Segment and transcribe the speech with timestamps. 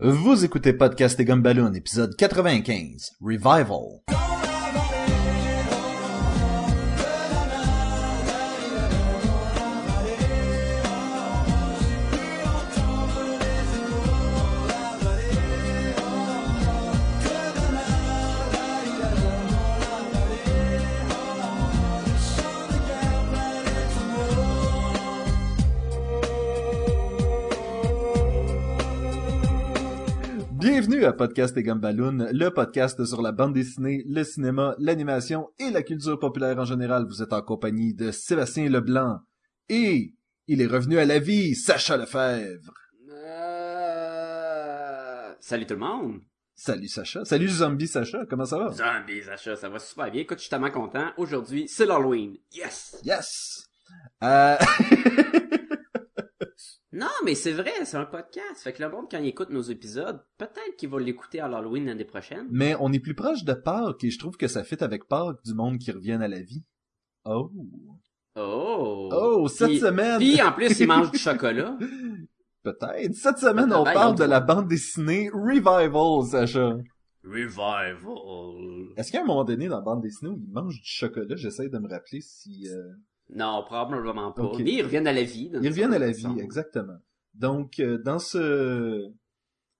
[0.00, 4.17] Vous écoutez Podcast et Gumballoon, épisode 95, Revival.
[30.88, 35.68] Bienvenue à Podcast et Gumballoon, le podcast sur la bande dessinée, le cinéma, l'animation et
[35.70, 37.04] la culture populaire en général.
[37.06, 39.18] Vous êtes en compagnie de Sébastien Leblanc
[39.68, 40.14] et
[40.46, 42.72] il est revenu à la vie, Sacha Lefebvre.
[43.10, 43.74] Euh...
[45.40, 46.22] Salut tout le monde.
[46.54, 47.22] Salut Sacha.
[47.26, 48.72] Salut Zombie Sacha, comment ça va?
[48.72, 50.22] Zombie Sacha, ça va super bien.
[50.22, 51.10] Écoute, je suis tellement content.
[51.18, 52.38] Aujourd'hui, c'est l'Halloween.
[52.50, 52.96] Yes!
[53.04, 53.68] Yes!
[54.22, 54.56] Euh...
[56.92, 58.62] non, mais c'est vrai, c'est un podcast.
[58.62, 61.86] Fait que le monde, quand il écoute nos épisodes, peut-être qu'il va l'écouter à l'Halloween
[61.86, 62.46] l'année prochaine.
[62.50, 65.42] Mais on est plus proche de Pâques et je trouve que ça fit avec Pâques
[65.44, 66.64] du monde qui revienne à la vie.
[67.24, 67.50] Oh!
[68.36, 69.10] Oh!
[69.12, 70.18] Oh, cette Puis- semaine!
[70.18, 71.76] Puis en plus, il mange du chocolat.
[72.62, 73.14] Peut-être.
[73.14, 76.76] Cette semaine, on parle de la bande dessinée Revival, Sacha.
[77.24, 78.92] Revival.
[78.96, 81.68] Est-ce qu'à un moment donné, dans la bande dessinée, où ils mangent du chocolat, j'essaie
[81.68, 82.66] de me rappeler si...
[82.68, 82.92] euh,
[83.30, 84.50] Non, probablement pas.
[84.58, 85.50] Mais ils reviennent à la vie.
[85.52, 86.98] Ils reviennent à la vie, exactement.
[87.34, 89.12] Donc, euh, dans ce...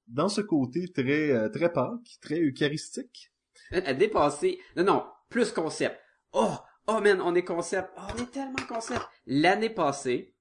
[0.06, 3.30] Dans ce côté très euh, très Pâques, très eucharistique.
[3.72, 4.58] à dépasser.
[4.74, 6.00] Non, non, plus concept.
[6.32, 6.54] Oh,
[6.86, 7.90] oh man, on est concept.
[7.98, 9.02] Oh, on est tellement concept.
[9.26, 10.34] L'année passée,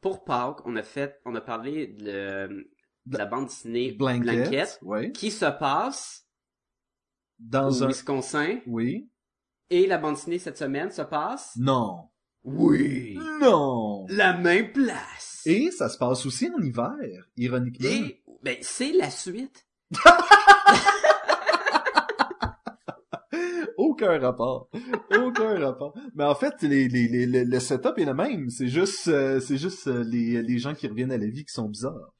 [0.00, 2.68] pour Pâques, on a fait, on a parlé de,
[3.06, 3.96] de la bande dessinée
[4.82, 5.12] Oui.
[5.12, 6.26] qui se passe
[7.38, 7.86] Dans au un...
[7.88, 9.08] Wisconsin, Oui.
[9.70, 11.54] et la bande dessinée cette semaine se passe?
[11.56, 12.10] Non.
[12.44, 13.18] Oui.
[13.40, 14.06] Non.
[14.08, 15.42] La même place.
[15.46, 16.94] Et ça se passe aussi en hiver,
[17.36, 17.88] ironiquement.
[17.88, 19.66] Et, ben, c'est la suite.
[23.76, 24.68] Aucun rapport.
[25.16, 25.94] Aucun rapport.
[26.14, 28.50] Mais en fait, les, les, les, le, setup est le même.
[28.50, 31.52] C'est juste, euh, c'est juste euh, les, les gens qui reviennent à la vie qui
[31.52, 32.12] sont bizarres.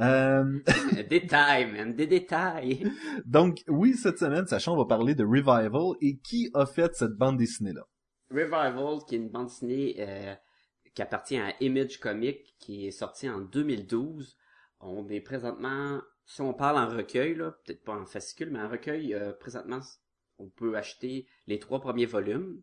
[0.00, 0.58] Euh,
[1.10, 2.82] détails, man, des détails.
[3.26, 7.12] donc, oui, cette semaine, sachant, on va parler de Revival et qui a fait cette
[7.12, 7.86] bande dessinée-là.
[8.32, 10.34] Revival, qui est une bande dessinée euh,
[10.94, 14.36] qui appartient à Image Comics, qui est sortie en 2012.
[14.80, 18.68] On est présentement, si on parle en recueil, là, peut-être pas en fascicule, mais en
[18.68, 19.80] recueil, euh, présentement,
[20.38, 22.62] on peut acheter les trois premiers volumes.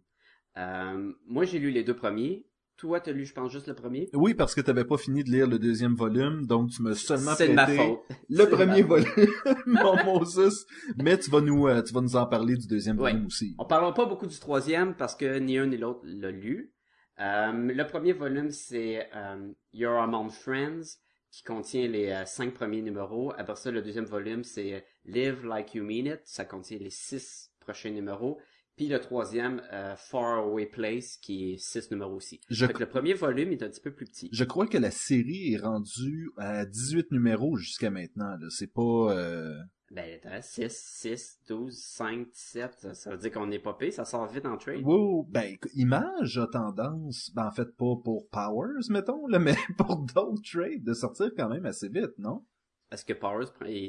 [0.58, 2.46] Euh, moi, j'ai lu les deux premiers.
[2.80, 4.10] Toi, t'as lu, je pense, juste le premier.
[4.14, 7.36] Oui, parce que t'avais pas fini de lire le deuxième volume, donc tu m'as seulement
[7.36, 8.00] C'est de ma prêté faute.
[8.30, 9.28] le premier volume,
[9.66, 10.66] mon Moses.
[10.98, 13.12] Mais tu vas nous, euh, tu vas nous en parler du deuxième Ouais.
[13.12, 13.54] volume aussi.
[13.60, 16.74] On parlera pas beaucoup du troisième parce que ni un ni l'autre l'a lu.
[17.20, 21.00] Euh, le premier volume, c'est euh, You're Among Friends,
[21.32, 23.34] qui contient les euh, cinq premiers numéros.
[23.38, 27.52] Après ça, le deuxième volume, c'est Live Like You Mean It, ça contient les six
[27.60, 28.40] prochains numéros.
[28.80, 32.40] Puis le troisième, euh, Far Away Place, qui est six numéros aussi.
[32.50, 34.30] Je, Fait que le premier volume est un petit peu plus petit.
[34.32, 38.38] je crois que la série est rendue à 18 numéros jusqu'à maintenant.
[38.40, 38.48] Là.
[38.50, 38.82] C'est pas...
[38.82, 39.60] euh,
[39.92, 43.92] Ben, attends, 6, 6, 12, 5, 17, ça, ça veut dire qu'on est pas payé,
[43.92, 44.82] ça sort vite en trade.
[44.86, 49.98] Wow, ben, Image a tendance, ben, en fait, pas pour Powers, mettons, là, mais pour
[50.06, 52.46] d'autres trades, de sortir quand même assez vite, non?
[52.90, 53.48] Parce que Powers,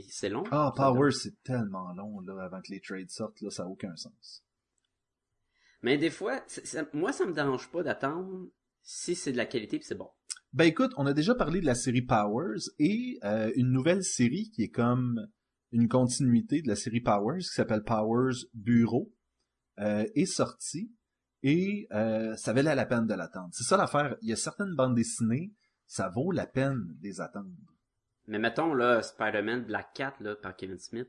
[0.09, 0.43] c'est long.
[0.51, 3.95] Ah, Powers, c'est tellement long, là, avant que les trades sortent, là, ça a aucun
[3.95, 4.43] sens.
[5.83, 8.49] Mais des fois, ça- moi, ça me dérange pas d'attendre
[8.83, 10.09] si c'est de la qualité puis c'est bon.
[10.53, 14.51] Ben, écoute, on a déjà parlé de la série Powers, et euh, une nouvelle série
[14.51, 15.29] qui est comme
[15.71, 19.13] une continuité de la série Powers, qui s'appelle Powers Bureau,
[19.79, 20.93] euh, est sortie,
[21.45, 23.51] et euh, ça valait la peine de l'attendre.
[23.53, 25.53] C'est ça l'affaire, il y a certaines bandes dessinées,
[25.87, 27.49] ça vaut la peine de les attendre.
[28.27, 31.09] Mais mettons, là, Spider-Man Black Cat, là, par Kevin Smith.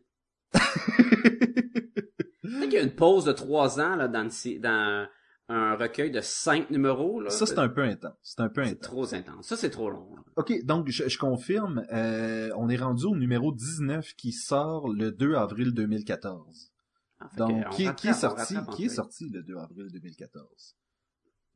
[2.52, 5.08] Peut-être qu'il y a une pause de trois ans, là, dans,
[5.50, 7.30] un recueil de cinq numéros, là.
[7.30, 8.14] Ça, c'est un peu intense.
[8.24, 8.80] C'est un peu intense.
[8.80, 9.48] trop intense.
[9.48, 10.16] Ça, c'est trop long.
[10.16, 10.22] là.
[10.38, 15.12] OK, donc je, je confirme, euh, on est rendu au numéro 19 qui sort le
[15.12, 16.72] 2 avril 2014.
[17.20, 19.88] Ah, fait Donc, qui, rattrape, qui est sorti rattrape qui est sorti le 2 avril
[19.92, 20.78] 2014?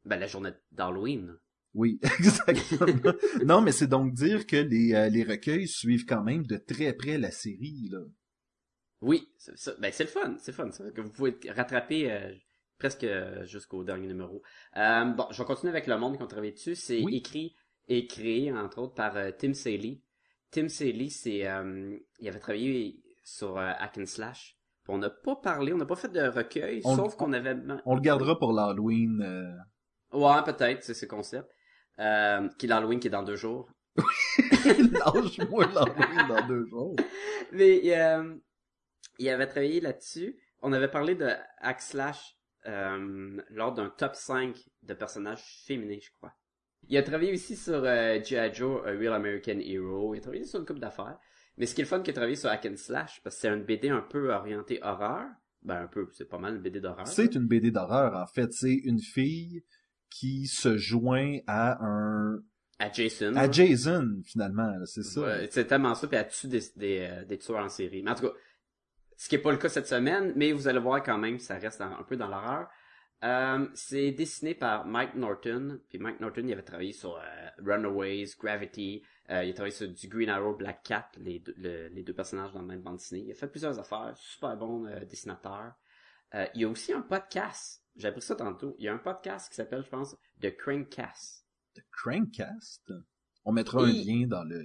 [0.04, 1.38] Ben, la journée d'Halloween.
[1.74, 3.14] Oui, exactement.
[3.46, 6.94] non, mais c'est donc dire que les, euh, les recueils suivent quand même de très
[6.94, 8.00] près la série, là.
[9.02, 9.74] Oui, c'est ça.
[9.80, 10.36] Ben, c'est le fun.
[10.40, 10.72] C'est le fun.
[10.72, 10.90] ça.
[10.92, 12.32] Que vous pouvez rattraper euh,
[12.80, 14.42] presque euh, jusqu'au dernier numéro.
[14.78, 16.76] Euh, bon, je vais continuer avec le monde qu'on travaille dessus.
[16.76, 17.18] C'est Oui.
[17.18, 17.56] écrit
[17.88, 20.02] et créé, entre autres, par euh, Tim Saley.
[20.52, 21.46] Tim Saley, c'est...
[21.48, 24.58] euh, il avait travaillé sur Hack and Slash.
[24.84, 27.56] Puis on n'a pas parlé, on n'a pas fait de recueil, On- sauf qu'on avait...
[27.86, 29.22] On le gardera pour l'Halloween.
[29.22, 31.50] euh, Ouais, peut-être, c'est ce concept.
[32.00, 33.70] Euh, qui l'Halloween qui est dans deux jours.
[34.66, 36.96] Lâche-moi l'envoyer dans deux jours.
[37.52, 38.36] Mais euh,
[39.20, 40.38] il avait travaillé là-dessus.
[40.62, 41.30] On avait parlé de
[41.60, 46.34] Hack Slash euh, lors d'un top 5 de personnages féminins, je crois.
[46.88, 48.54] Il a travaillé aussi sur euh, G.I.
[48.54, 50.14] Joe, A Real American Hero.
[50.14, 51.18] Il a travaillé sur une couple d'affaires.
[51.58, 53.42] Mais ce qui est le fun qu'il a travaillé sur Hack and Slash, parce que
[53.42, 55.26] c'est une BD un peu orientée horreur.
[55.64, 57.08] Ben un peu, c'est pas mal une BD d'horreur.
[57.08, 58.52] C'est une BD d'horreur, en fait.
[58.54, 59.64] C'est une fille
[60.10, 62.44] qui se joint à un...
[62.78, 63.34] À Jason.
[63.36, 65.48] À Jason, finalement, c'est ça.
[65.50, 68.04] C'est tellement ça, puis elle tue des, des, euh, des tueurs en série.
[68.04, 68.34] Mais en tout cas,
[69.18, 71.58] ce qui est pas le cas cette semaine, mais vous allez voir quand même, ça
[71.58, 72.68] reste un peu dans l'horreur.
[73.24, 75.80] Euh, c'est dessiné par Mike Norton.
[75.90, 77.22] Puis Mike Norton, il avait travaillé sur euh,
[77.66, 79.02] Runaways, Gravity.
[79.32, 82.14] euh, il a travaillé sur du Green Arrow, Black Cat, les deux, le- les deux
[82.14, 83.22] personnages dans la même bande dessinée.
[83.26, 84.14] Il a fait plusieurs affaires.
[84.18, 85.74] Super bon dessinateur.
[86.54, 87.82] Il y a aussi un podcast.
[87.96, 88.76] J'ai appris ça tantôt.
[88.78, 91.46] Il y a un podcast qui s'appelle, je pense, The Crankcast.
[91.76, 92.92] The Crankcast?
[93.46, 94.62] On mettra un lien dans le...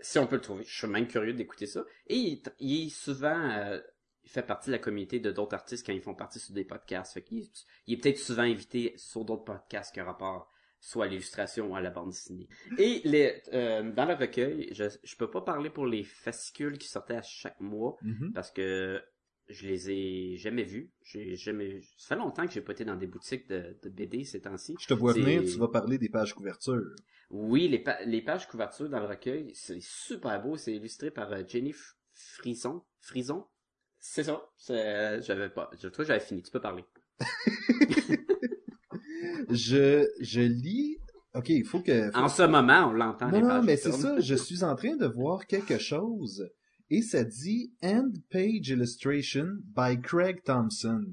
[0.00, 0.64] Si on peut le trouver.
[0.64, 1.84] Je suis même curieux d'écouter ça.
[2.06, 3.50] Et il, est- il est souvent...
[3.50, 3.80] euh,
[4.24, 6.64] il fait partie de la communauté de d'autres artistes quand ils font partie sur des
[6.64, 7.14] podcasts.
[7.14, 11.70] Fait il est peut-être souvent invité sur d'autres podcasts qui ont rapport soit à l'illustration
[11.72, 12.46] ou à la bande dessinée.
[12.76, 16.88] Et les, euh, dans le recueil, je, je peux pas parler pour les fascicules qui
[16.88, 18.32] sortaient à chaque mois Mhm.
[18.34, 19.02] parce que
[19.48, 20.90] je les ai jamais vus.
[21.02, 24.24] J'ai jamais, ça fait longtemps que j'ai pas été dans des boutiques de, de BD
[24.24, 24.76] ces temps-ci.
[24.78, 26.94] Je te vois venir, tu vas parler des pages couvertures.
[27.30, 30.56] Oui, les, pa- les pages couverture dans le recueil, c'est super beau.
[30.56, 32.82] C'est illustré par euh, Jenny F- Frison.
[33.00, 33.46] Frison.
[34.00, 34.48] C'est ça.
[34.70, 35.70] Euh, j'avais pas.
[35.80, 36.42] Je trouve que j'avais fini.
[36.42, 36.84] Tu peux parler.
[39.50, 40.98] Je, je lis...
[41.34, 42.10] Ok, il faut que...
[42.16, 43.30] En ce moment, on l'entend.
[43.30, 46.48] Non, les non, pages mais c'est ça, je suis en train de voir quelque chose.
[46.90, 51.04] Et ça dit End Page Illustration by Craig Thompson.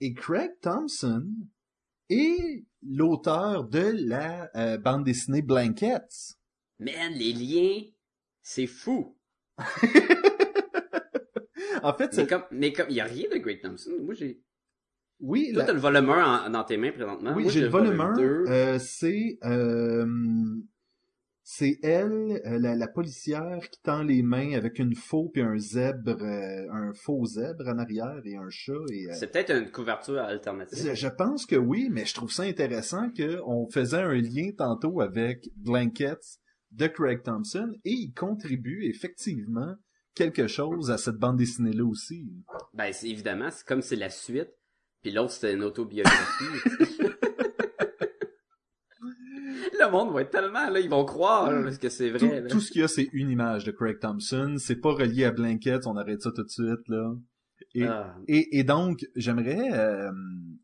[0.00, 1.26] Et Craig Thompson
[2.08, 6.36] est l'auteur de la euh, bande dessinée Blankets.
[6.78, 7.82] Man, les liens,
[8.42, 9.16] c'est fou.
[11.82, 13.90] en fait, Mais comme, mais comme, il y a rien de Great Thompson.
[14.02, 14.40] Moi, j'ai.
[15.20, 17.32] oui, Toi, la- t'as le volume 1 en- dans tes mains présentement.
[17.34, 18.12] oui j'ai le volume 1.
[18.14, 18.22] 2.
[18.46, 20.06] Euh, c'est euh,
[21.50, 25.56] c'est elle, euh, la, la policière, qui tend les mains avec une faux puis un
[25.56, 28.74] zèbre, euh, un faux zèbre en arrière et un chat.
[28.92, 30.92] Et, euh, C'est peut-être une couverture alternative.
[30.92, 35.48] Je pense que oui, mais je trouve ça intéressant qu'on faisait un lien tantôt avec
[35.56, 36.36] Blankets
[36.72, 39.74] de Craig Thompson et il contribue effectivement
[40.14, 42.30] quelque chose à cette bande dessinée-là aussi.
[42.74, 44.52] Ben, c'est évidemment, c'est comme c'est la suite.
[45.00, 46.44] Puis l'autre, c'était une autobiographie.
[49.78, 52.40] le monde va être tellement, là, ils vont croire, là, parce que c'est Tout, vrai,
[52.42, 52.48] là.
[52.48, 54.54] tout ce qu'il y a, c'est une image de Craig Thompson.
[54.58, 57.12] C'est pas relié à Blankets, on arrête ça tout de suite, là.
[57.74, 58.14] Et, Ah.
[58.28, 60.10] et, et donc, j'aimerais euh,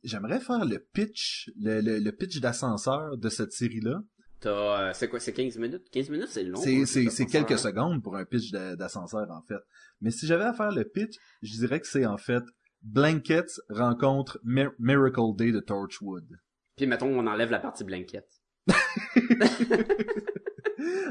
[0.04, 4.00] j'aimerais faire le pitch, le, le, le pitch d'ascenseur de cette série-là.
[4.40, 5.84] T'as, euh, c'est quoi, c'est 15 minutes?
[5.90, 6.60] 15 minutes, c'est long.
[6.60, 9.60] C'est, hein, quelques secondes pour un pitch d'ascenseur, en fait.
[10.00, 12.42] Mais si j'avais à faire le pitch, je dirais que c'est en fait
[12.82, 16.26] Blankets rencontre Mi- Miracle Day de Torchwood.
[16.76, 18.28] Puis mettons, on enlève la partie blanquette.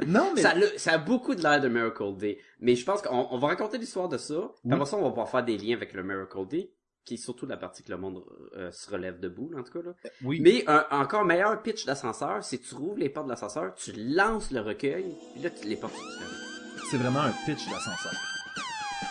[0.07, 0.41] Non, mais...
[0.41, 2.37] Ça, a le- ça a beaucoup de l'air de Miracle Day.
[2.59, 4.51] Mais je pense qu'on on va raconter l'histoire de ça.
[4.63, 4.73] Oui.
[4.73, 6.71] Après ça, on va pouvoir faire des liens avec le Miracle Day.
[7.05, 8.23] Qui est surtout la partie que le monde
[8.55, 9.81] euh, se relève debout, en tout cas.
[9.85, 9.93] Là.
[10.23, 10.39] Oui.
[10.39, 13.91] Mais un encore meilleur pitch d'ascenseur, c'est que tu rouvres les portes de l'ascenseur, tu
[13.91, 16.85] lances le recueil, puis là, tu, les portes se.
[16.89, 18.13] C'est vraiment un pitch d'ascenseur.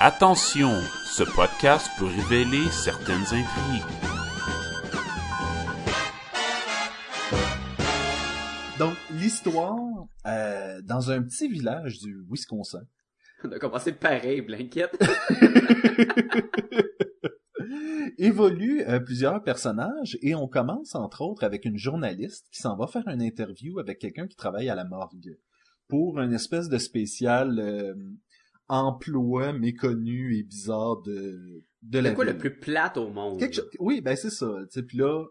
[0.01, 0.71] Attention,
[1.05, 3.85] ce podcast peut révéler certaines intrigues.
[8.83, 9.79] Donc, l'histoire,
[10.27, 12.83] euh, dans un petit village du Wisconsin,
[13.45, 14.99] On a commencé pareil, blanquette.
[18.19, 22.89] évolue euh, plusieurs personnages et on commence entre autres avec une journaliste qui s'en va
[22.89, 25.39] faire une interview avec quelqu'un qui travaille à la morgue
[25.87, 27.95] pour une espèce de spécial euh,
[28.67, 32.35] emploi méconnu et bizarre de de la C'est quoi ville.
[32.35, 33.39] le plus plate au monde?
[33.39, 34.51] Quelque oui ben c'est ça
[34.89, 35.25] puis là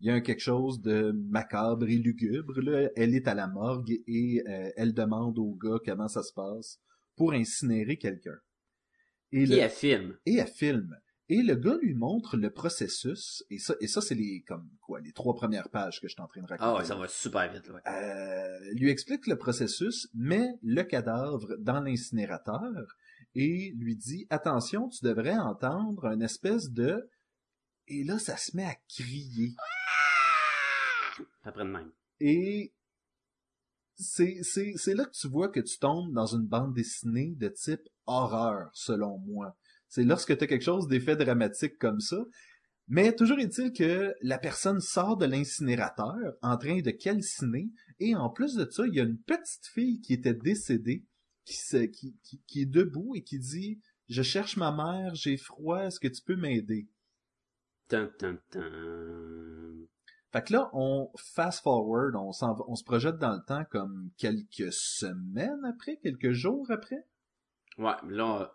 [0.00, 3.46] il y a un quelque chose de macabre et lugubre là elle est à la
[3.48, 6.78] morgue et euh, elle demande au gars comment ça se passe
[7.16, 8.38] pour incinérer quelqu'un
[9.32, 10.16] et le- elle filme?
[10.24, 10.96] et elle filme.
[11.30, 14.98] Et le gars lui montre le processus, et ça, et ça c'est les, comme, quoi,
[15.00, 16.70] les trois premières pages que je suis en train de raconter.
[16.70, 17.82] Ah ouais, ça va super vite, là.
[17.86, 22.96] Euh, lui explique le processus, met le cadavre dans l'incinérateur,
[23.34, 27.10] et lui dit, attention, tu devrais entendre une espèce de,
[27.88, 29.50] et là, ça se met à crier.
[31.48, 31.90] Après de même.
[32.20, 32.74] Et
[33.96, 34.42] c'est,
[34.94, 39.18] là que tu vois que tu tombes dans une bande dessinée de type horreur, selon
[39.20, 39.56] moi.
[39.88, 42.22] C'est lorsque tu as quelque chose d'effet dramatique comme ça.
[42.86, 48.28] Mais toujours est-il que la personne sort de l'incinérateur en train de calciner et en
[48.28, 51.06] plus de ça, il y a une petite fille qui était décédée
[51.46, 55.38] qui, se, qui, qui, qui est debout et qui dit Je cherche ma mère, j'ai
[55.38, 56.88] froid, est-ce que tu peux m'aider?
[60.32, 63.64] Fait que là, on fast forward, on, s'en va- on se projette dans le temps
[63.70, 67.06] comme quelques semaines après, quelques jours après?
[67.78, 68.52] Ouais, mais là,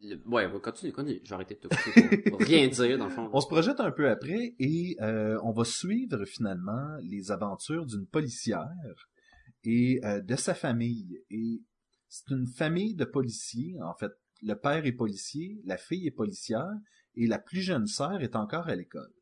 [0.00, 1.20] le- ouais, on va continuer, continue.
[1.24, 3.28] J'ai arrêté de te pour rien dire, dans le fond.
[3.32, 8.06] On se projette un peu après et euh, on va suivre finalement les aventures d'une
[8.06, 8.70] policière
[9.64, 11.20] et euh, de sa famille.
[11.30, 11.60] Et
[12.08, 14.12] c'est une famille de policiers, en fait.
[14.42, 16.70] Le père est policier, la fille est policière
[17.16, 19.12] et la plus jeune sœur est encore à l'école.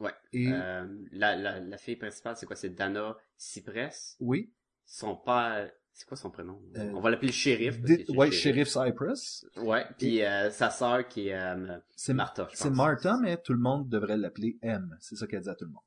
[0.00, 0.12] Ouais.
[0.32, 2.56] Et Euh, la, la, la fille principale, c'est quoi?
[2.56, 4.16] C'est Dana Cypress?
[4.20, 4.52] oui,
[4.86, 6.62] Son père, c'est quoi son prénom?
[6.76, 7.80] Euh, On va l'appeler le shérif.
[7.80, 9.44] parce que ouais, shérif Cypress.
[9.56, 12.70] Ouais, puis euh, sa sœur qui est euh, C'est Martha, C'est.
[12.70, 14.96] Martha, mais tout le monde devrait l'appeler M.
[15.00, 15.82] C'est ça qu'elle dit à tout le monde.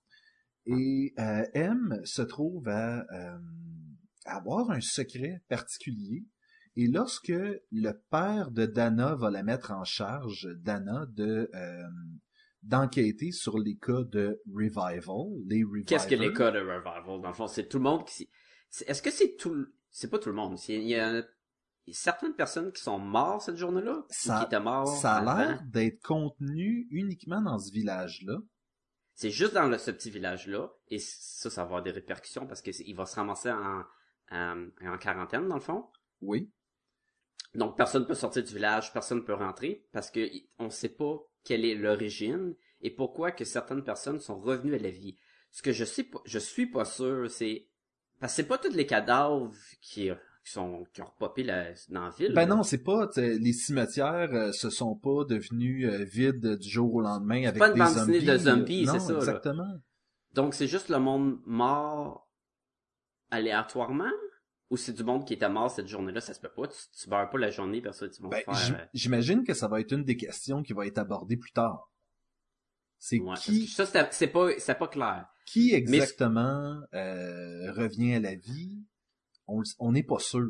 [0.65, 3.38] Et euh, M se trouve à, euh,
[4.25, 6.25] à avoir un secret particulier.
[6.75, 7.34] Et lorsque
[7.72, 11.84] le père de Dana va la mettre en charge, Dana, de euh,
[12.63, 15.63] d'enquêter sur les cas de revival, les.
[15.86, 17.03] Qu'est-ce que les cas de revival?
[17.06, 18.30] Dans le fond, c'est tout le monde qui...
[18.88, 19.68] Est-ce que c'est tout...
[19.89, 20.58] C'est pas tout le monde.
[20.70, 21.24] Il y a
[21.91, 24.06] certaines personnes qui sont mortes cette journée-là?
[24.10, 28.38] Ça- ou qui étaient morts Ça a l'air d'être contenu uniquement dans ce village-là.
[29.13, 30.72] C'est juste dans le, ce petit village-là.
[30.88, 33.84] Et ça, ça va avoir des répercussions parce qu'il va se ramasser en,
[34.32, 35.88] en, en quarantaine, dans le fond.
[36.22, 36.50] Oui.
[37.53, 40.25] Donc, personne peut sortir du village, personne peut rentrer parce que
[40.58, 44.90] on sait pas quelle est l'origine et pourquoi que certaines personnes sont revenues à la
[44.90, 45.18] vie.
[45.52, 47.68] Ce que je sais pas, je suis pas sûr, c'est
[48.20, 50.10] parce que c'est pas tous les cadavres qui,
[50.46, 52.34] qui sont qui ont repopé la, dans la ville.
[52.34, 52.56] Ben là.
[52.56, 57.02] non, c'est pas les cimetières euh, se sont pas devenus euh, vides du jour au
[57.02, 58.26] lendemain avec pas une des bande zombies.
[58.26, 59.20] de zombies, non, c'est ça, là.
[59.20, 59.82] Exactement.
[60.34, 62.30] Donc c'est juste le monde mort
[63.32, 64.12] aléatoirement?
[64.72, 66.68] Ou c'est du monde qui était mort cette journée-là, ça se peut pas.
[66.68, 68.80] Tu, tu meurs pas la journée parce que tu vas Ben, faire.
[68.80, 71.92] euh, j'imagine que ça va être une des questions qui va être abordée plus tard.
[72.98, 75.25] C'est ouais, qui ça c'est pas c'est pas clair.
[75.46, 78.80] qui exactement euh, revient à la vie.
[79.80, 80.48] On n'est pas sûr.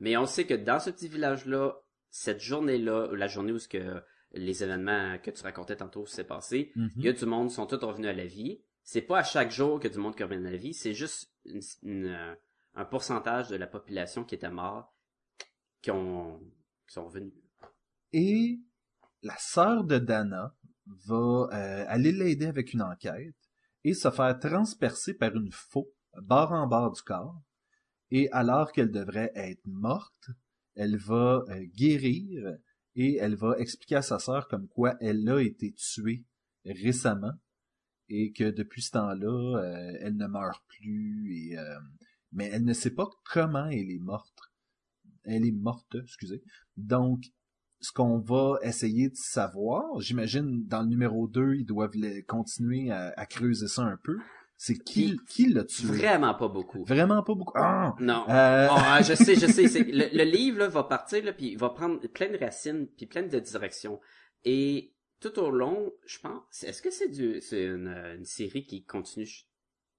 [0.00, 1.74] Mais on sait que dans ce petit village-là,
[2.10, 6.72] cette journée-là, la journée où ce que les événements que tu racontais tantôt s'est passé,
[6.74, 6.90] Mhm.
[6.96, 8.60] il y a du monde qui sont tous revenus à la vie.
[8.82, 11.30] C'est pas à chaque jour que du monde qui revient à la vie, c'est juste
[11.44, 12.34] une- une, euh,
[12.76, 14.94] un pourcentage de la population qui était mort
[15.82, 16.38] qui ont
[16.86, 17.32] qui sont revenus.
[18.12, 18.60] Et
[19.22, 20.54] la sœur de Dana
[20.86, 23.34] va euh, aller l'aider avec une enquête
[23.82, 25.90] et se faire transpercer par une faux
[26.22, 27.42] barre en barre du corps.
[28.10, 30.30] Et alors qu'elle devrait être morte,
[30.76, 32.56] elle va euh, guérir
[32.94, 36.24] et elle va expliquer à sa sœur comme quoi elle a été tuée
[36.64, 37.34] récemment
[38.08, 41.50] et que depuis ce temps-là, euh, elle ne meurt plus.
[41.50, 41.56] Et,
[42.36, 44.38] mais elle ne sait pas comment elle est morte.
[45.24, 46.42] Elle est morte, excusez.
[46.76, 47.24] Donc,
[47.80, 51.96] ce qu'on va essayer de savoir, j'imagine dans le numéro 2, ils doivent
[52.28, 54.18] continuer à, à creuser ça un peu,
[54.56, 55.88] c'est qui, qui l'a tué?
[55.88, 56.84] Vraiment pas beaucoup.
[56.84, 57.52] Vraiment pas beaucoup.
[57.56, 57.94] Ah!
[58.00, 58.24] Non.
[58.28, 59.66] Euh, Ah, je sais, je sais.
[59.84, 63.06] Le, le livre là, va partir, là, puis il va prendre plein de racines, puis
[63.06, 64.00] plein de directions.
[64.44, 69.28] Et tout au long, je pense, est-ce que c'est une série qui continue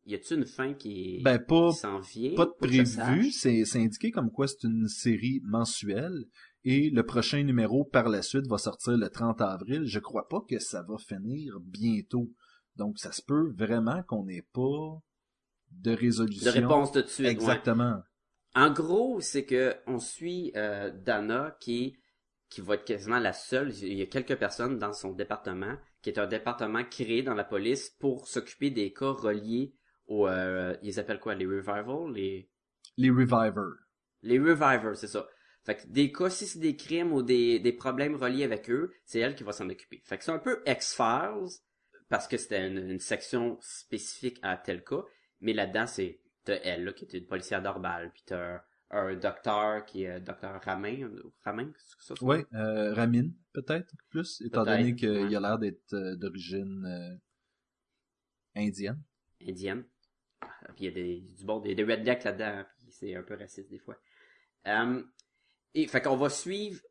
[0.08, 2.34] Y a-t-il une fin qui, ben, pas, qui s'en vient?
[2.34, 6.26] pas de prévu, c'est indiqué comme quoi c'est une série mensuelle
[6.64, 9.84] et le prochain numéro par la suite va sortir le 30 avril.
[9.86, 12.32] Je crois pas que ça va finir bientôt.
[12.78, 14.98] Donc ça se peut vraiment qu'on n'ait pas
[15.72, 16.52] de résolution.
[16.52, 17.26] De réponse de suite.
[17.26, 17.32] ouais.
[17.32, 18.02] Exactement.
[18.56, 21.98] En gros, c'est que on suit euh, Dana qui
[22.50, 23.74] qui va être quasiment la seule.
[23.82, 27.44] Il y a quelques personnes dans son département qui est un département créé dans la
[27.44, 29.74] police pour s'occuper des cas reliés
[30.08, 30.28] au.
[30.28, 31.36] Euh, ils appellent quoi?
[31.36, 32.50] Les revivals, les
[32.98, 33.76] Les Revivers.
[34.24, 35.28] les revivers, c'est ça.
[35.64, 38.92] Fait que des cas, si c'est des crimes ou des, des problèmes reliés avec eux,
[39.06, 40.02] c'est elle qui va s'en occuper.
[40.06, 41.60] Fait que c'est un peu X-Files,
[42.10, 45.04] parce que c'était une, une section spécifique à tel cas,
[45.42, 48.62] mais là-dedans, c'est t'as elle, là, qui est une policière d'Orbal, puis t'as un,
[48.92, 52.16] un docteur qui est docteur Ramin, euh, Ramin, c'est ça?
[52.16, 55.36] son Oui, euh, Ramin, peut-être, plus, étant donné qu'il ouais.
[55.36, 57.18] a l'air d'être euh, d'origine euh,
[58.56, 59.02] indienne.
[59.42, 59.84] indienne.
[60.76, 63.36] Puis il y a des, du bon, des, des rednecks là-dedans, puis c'est un peu
[63.36, 63.98] raciste des fois.
[64.68, 65.02] Euh,
[65.74, 66.82] et fait qu'on va suivre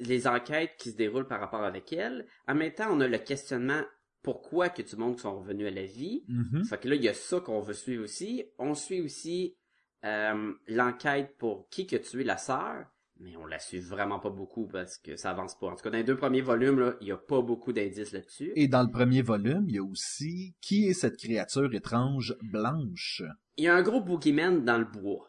[0.00, 2.26] les enquêtes qui se déroulent par rapport avec elle.
[2.46, 3.82] En même temps, on a le questionnement
[4.22, 6.24] pourquoi que tout le monde sont revenus à la vie?
[6.28, 6.64] Mhm.
[6.64, 8.44] Fait que là, il y a ça qu'on veut suivre aussi.
[8.58, 9.56] On suit aussi
[10.04, 12.86] euh, l'enquête pour qui que tué la sœur,
[13.20, 15.66] mais on la suit vraiment pas beaucoup parce que ça avance pas.
[15.68, 18.12] En tout cas, dans les deux premiers volumes, là, il y a pas beaucoup d'indices
[18.12, 18.52] là-dessus.
[18.54, 23.22] Et dans le premier volume, il y a aussi qui est cette créature étrange blanche.
[23.56, 25.28] Il y a un gros boogeyman dans le bois.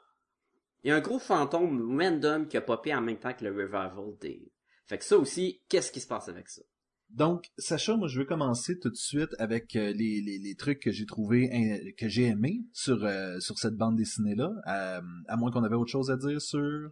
[0.84, 3.51] Il y a un gros fantôme random qui a popé en même temps que le
[3.51, 4.51] Revival Day.
[4.88, 6.62] Fait que ça aussi, qu'est-ce qui se passe avec ça?
[7.10, 10.79] Donc, Sacha, moi, je vais commencer tout de suite avec euh, les, les, les, trucs
[10.79, 15.36] que j'ai trouvé que j'ai aimé sur euh, sur cette bande dessinée là, à, à
[15.36, 16.91] moins qu'on avait autre chose à dire sur.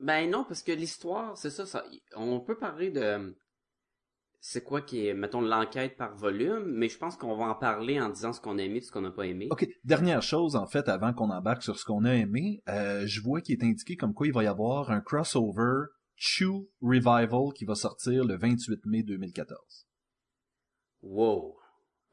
[0.00, 1.84] Ben non, parce que l'histoire, c'est ça, ça.
[2.14, 3.34] On peut parler de
[4.40, 8.00] c'est quoi qui est, mettons, l'enquête par volume, mais je pense qu'on va en parler
[8.00, 9.48] en disant ce qu'on a aimé, ce qu'on n'a pas aimé.
[9.50, 13.20] Ok, dernière chose, en fait, avant qu'on embarque sur ce qu'on a aimé, euh, je
[13.20, 17.64] vois qu'il est indiqué comme quoi il va y avoir un crossover Chew Revival qui
[17.64, 19.88] va sortir le 28 mai 2014.
[21.02, 21.57] Wow.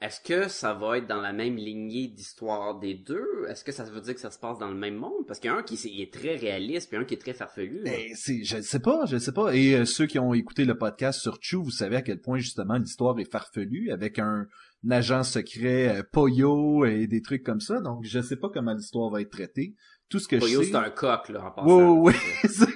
[0.02, 3.46] Est-ce que ça va être dans la même lignée d'histoire des deux?
[3.48, 5.26] Est-ce que ça veut dire que ça se passe dans le même monde?
[5.26, 7.82] Parce qu'il y a un qui est très réaliste, puis un qui est très farfelu.
[7.86, 9.56] Ben, c'est, je sais pas, je sais pas.
[9.56, 12.40] Et euh, ceux qui ont écouté le podcast sur Chew, vous savez à quel point
[12.40, 14.48] justement l'histoire est farfelue, avec un,
[14.92, 17.80] agent secret euh, Poyo et des trucs comme ça.
[17.80, 19.76] Donc je sais pas comment l'histoire va être traitée.
[20.10, 20.72] Tout ce que Poyo, je sais...
[20.72, 22.02] c'est un coq, là, en passant.
[22.02, 22.14] Oui,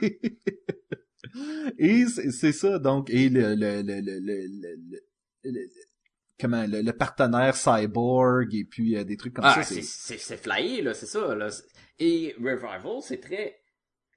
[0.01, 0.19] oui,
[1.77, 4.19] Et c'est ça, donc, et le, le, le, le,
[5.43, 5.69] le
[6.39, 9.63] comment le, partenaire cyborg et puis euh, des trucs comme ah, ça.
[9.63, 11.49] C'est c'est flyé là, c'est ça là.
[11.99, 13.59] Et Revival, c'est très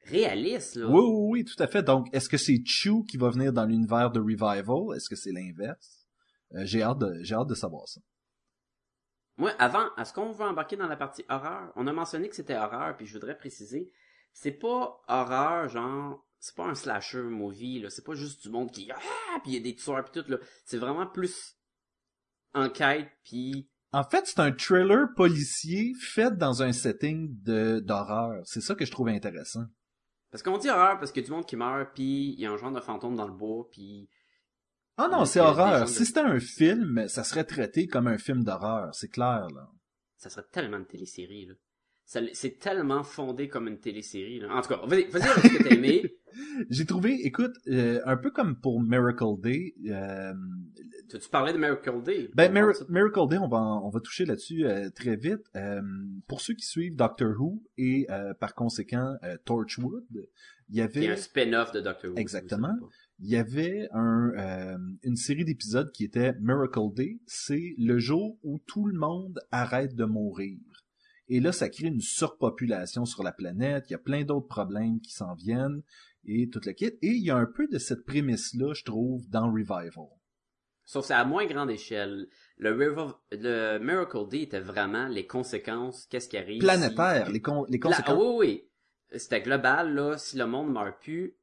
[0.04, 0.86] réaliste là.
[0.86, 1.82] Oui, oui, oui, tout à fait.
[1.82, 4.96] Donc, est-ce que c'est Chew qui va venir dans l'univers de Revival?
[4.96, 6.06] Est-ce que c'est l'inverse?
[6.54, 8.00] Euh, J'ai hâte de j'ai hâte de savoir ça.
[9.38, 12.56] Moi, avant, est-ce qu'on veut embarquer dans la partie horreur On a mentionné que c'était
[12.56, 13.90] horreur, puis je voudrais préciser,
[14.32, 18.70] c'est pas horreur genre c'est pas un slasher movie là, c'est pas juste du monde
[18.72, 18.98] qui ah
[19.42, 21.56] puis il y a des tueurs puis tout là, c'est vraiment plus
[22.54, 28.40] enquête puis en fait, c'est un thriller policier fait dans un setting de d'horreur.
[28.44, 29.66] C'est ça que je trouve intéressant.
[30.30, 32.46] Parce qu'on dit horreur parce qu'il y a du monde qui meurt puis il y
[32.46, 34.08] a un genre de fantôme dans le bois puis
[34.96, 35.88] Ah non, c'est horreur.
[35.88, 39.68] Si c'était un film, ça serait traité comme un film d'horreur, c'est clair là.
[40.16, 41.54] Ça serait tellement une télésérie là.
[42.32, 44.40] C'est tellement fondé comme une télésérie.
[44.40, 44.54] Là.
[44.54, 46.02] En tout cas, vas-y, vas-y avec ce que t'as aimé.
[46.70, 49.74] J'ai trouvé, écoute, euh, un peu comme pour Miracle Day.
[49.88, 50.34] Euh,
[51.12, 52.30] tu, tu parlais de Miracle Day?
[52.34, 55.42] Ben, Miracle Day, on va, on va toucher là-dessus euh, très vite.
[55.56, 55.80] Euh,
[56.26, 60.06] pour ceux qui suivent Doctor Who et euh, par conséquent Torchwood,
[60.68, 61.04] il y avait...
[61.04, 62.16] Il un spin-off de Doctor Who.
[62.16, 62.74] Exactement.
[63.18, 67.20] Il y avait un, une série d'épisodes qui était Miracle Day.
[67.26, 70.58] C'est le jour où tout le monde arrête de mourir.
[71.28, 73.84] Et là, ça crée une surpopulation sur la planète.
[73.88, 75.82] Il y a plein d'autres problèmes qui s'en viennent
[76.24, 76.86] et toute la kit.
[76.86, 80.08] Et il y a un peu de cette prémisse-là, je trouve, dans Revival.
[80.92, 82.28] Sauf c'est à moins grande échelle.
[82.58, 82.74] Le,
[83.30, 86.60] le Miracle Day était vraiment les conséquences, qu'est-ce qui arrive.
[86.60, 88.18] Planétaire, les, les conséquences.
[88.18, 89.18] oui, oui.
[89.18, 90.18] C'était global, là.
[90.18, 91.34] Si le monde meurt plus,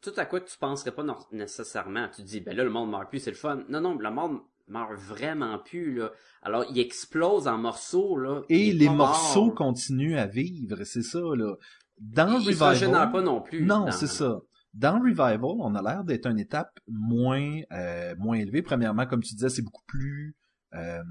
[0.00, 2.06] tout à quoi tu penserais pas nécessairement.
[2.14, 3.64] Tu te dis, ben là, le monde meurt plus, c'est le fun.
[3.68, 6.12] Non, non, le monde meurt vraiment plus, là.
[6.42, 8.42] Alors, il explose en morceaux, là.
[8.50, 11.56] Et les morceaux continuent à vivre, c'est ça, là.
[11.98, 13.10] Dans il, Revival.
[13.10, 13.64] pas non plus.
[13.64, 14.40] Non, c'est ça.
[14.72, 18.62] Dans Revival, on a l'air d'être une étape moins, euh, moins élevée.
[18.62, 20.36] Premièrement, comme tu disais, c'est beaucoup plus,
[20.74, 21.02] euh,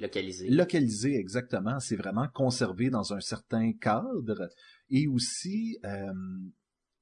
[0.00, 0.48] Localisé.
[0.48, 1.78] Localisé, exactement.
[1.78, 4.48] C'est vraiment conservé dans un certain cadre.
[4.88, 6.12] Et aussi, euh,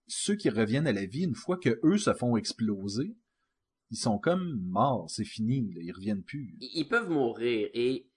[0.09, 3.17] ceux qui reviennent à la vie, une fois que eux se font exploser,
[3.91, 6.57] ils sont comme morts, c'est fini, là, ils reviennent plus.
[6.61, 8.11] Ils peuvent mourir et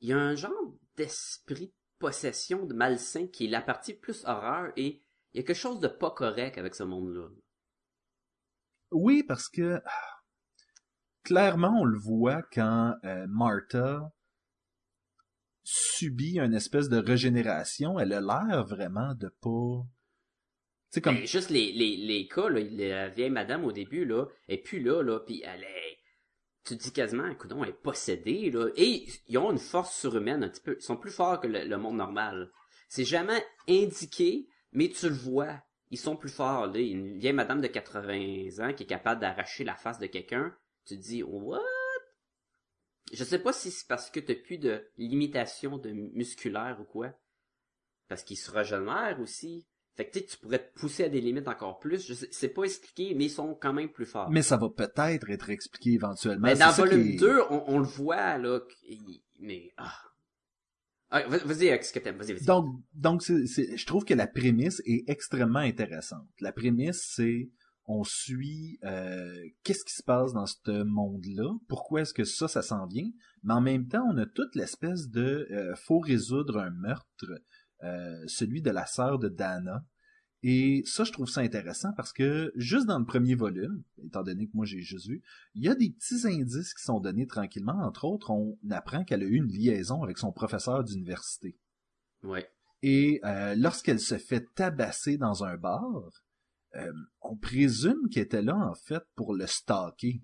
[0.00, 4.24] il y a un genre d'esprit de possession, de malsain qui est la partie plus
[4.24, 5.04] horreur et
[5.36, 7.28] il y a quelque chose de pas correct avec ce monde-là.
[8.90, 9.80] Oui, parce que
[11.22, 14.10] clairement on le voit quand euh, Martha
[15.62, 19.86] subit une espèce de régénération, elle a l'air vraiment de pas
[20.96, 21.16] c'est comme...
[21.16, 24.80] Ben, juste les, les, les cas, là, la vieille madame au début, là, est plus
[24.80, 25.98] là, là, puis elle est...
[26.64, 28.70] Tu te dis quasiment, écoute, elle est possédée, là.
[28.76, 30.76] Et ils ont une force surhumaine un petit peu.
[30.80, 32.50] Ils sont plus forts que le, monde normal.
[32.88, 35.62] C'est jamais indiqué, mais tu le vois.
[35.90, 36.78] Ils sont plus forts, là.
[36.78, 40.54] Une vieille madame de 80 ans qui est capable d'arracher la face de quelqu'un.
[40.84, 41.60] Tu te dis, what?
[43.12, 47.12] Je sais pas si c'est parce que t'as plus de limitation de musculaire ou quoi.
[48.08, 49.66] Parce qu'ils se régénèrent aussi.
[49.94, 52.06] Fait que tu pourrais te pousser à des limites encore plus.
[52.06, 54.30] Je sais, c'est pas expliqué, mais ils sont quand même plus forts.
[54.30, 56.48] Mais ça va peut-être être expliqué éventuellement.
[56.48, 58.60] Mais dans volume 2, on, le voit, là.
[59.38, 59.94] Mais, ah.
[61.10, 61.22] Ah.
[62.46, 66.26] Donc, donc c'est, je trouve que la prémisse est extrêmement intéressante.
[66.40, 67.50] La prémisse, c'est
[67.88, 72.62] on suit euh, qu'est-ce qui se passe dans ce monde-là, pourquoi est-ce que ça, ça
[72.62, 73.10] s'en vient,
[73.44, 77.40] mais en même temps, on a toute l'espèce de euh, faut résoudre un meurtre,
[77.84, 79.84] euh, celui de la sœur de Dana.
[80.48, 84.46] Et ça, je trouve ça intéressant parce que juste dans le premier volume, étant donné
[84.46, 85.20] que moi j'ai juste vu,
[85.56, 87.82] il y a des petits indices qui sont donnés tranquillement.
[87.82, 91.58] Entre autres, on apprend qu'elle a eu une liaison avec son professeur d'université.
[92.22, 92.48] Ouais.
[92.82, 95.82] Et euh, lorsqu'elle se fait tabasser dans un bar,
[96.76, 100.22] euh, on présume qu'elle était là en fait pour le stalker.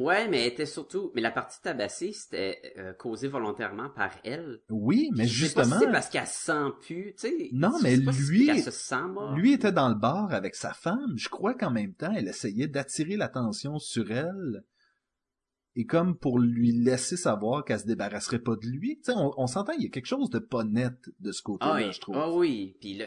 [0.00, 1.10] Ouais, mais elle était surtout.
[1.14, 4.60] Mais la partie tabassée, c'était euh, causé volontairement par elle.
[4.70, 5.70] Oui, mais Je sais justement.
[5.70, 7.48] pas si c'est parce qu'elle se sent plus, tu sais.
[7.52, 8.96] Non, mais si lui- se sent.
[9.34, 11.14] Lui était dans le bar avec sa femme.
[11.16, 14.62] Je crois qu'en même temps, elle essayait d'attirer l'attention sur elle.
[15.76, 18.96] Et comme pour lui laisser savoir qu'elle se débarrasserait pas de lui.
[18.98, 21.42] Tu sais, on, on s'entend, il y a quelque chose de pas net de ce
[21.42, 22.16] côté-là, Ah oui, je trouve.
[22.16, 22.76] ah oui.
[22.80, 23.04] Puis le,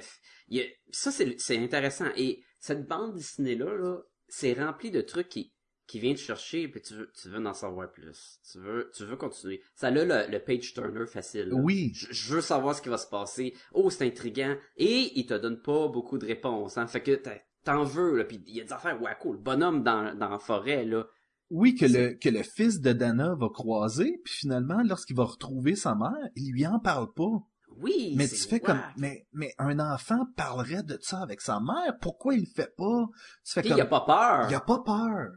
[0.47, 2.05] il y a- ça c'est c'est intéressant.
[2.15, 3.97] Et cette bande dessinée là, là,
[4.29, 5.51] c'est rempli de trucs qui
[5.87, 6.67] qui viennent te chercher.
[6.67, 8.39] Puis tu veux tu veux en savoir plus.
[8.51, 9.61] Tu veux tu veux continuer.
[9.75, 11.49] Ça a le, le page turner facile.
[11.49, 11.55] là.
[11.55, 13.53] Oui, Je, je veux savoir ce qui va se passer.
[13.73, 14.55] Oh, c'est intriguant.
[14.77, 16.77] Et il te donne pas beaucoup de réponses.
[16.77, 16.87] Hein.
[16.87, 17.21] Fait que
[17.63, 18.17] t'en veux.
[18.17, 18.23] Là.
[18.23, 18.97] Puis il y a des affaires.
[19.19, 19.35] Cool.
[19.37, 21.05] Le bonhomme dans dans la forêt là.
[21.49, 25.75] oui que le, que le fils de Dana va croiser, puis finalement, lorsqu'il va retrouver
[25.75, 27.43] sa mère, il lui en parle pas.
[27.77, 28.13] Oui.
[28.17, 32.35] Mais tu fais comme, mais, mais un enfant parlerait de ça avec sa mère, pourquoi
[32.35, 33.05] il le fait pas?
[33.45, 34.47] Tu fais comme, il a pas peur.
[34.49, 35.31] il a pas peur.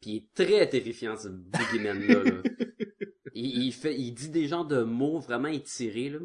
[0.00, 2.24] Puis il est très terrifiant, ce boogeyman-là.
[2.24, 2.42] là.
[3.34, 6.18] il, il fait, il dit des genres de mots vraiment étirés, là.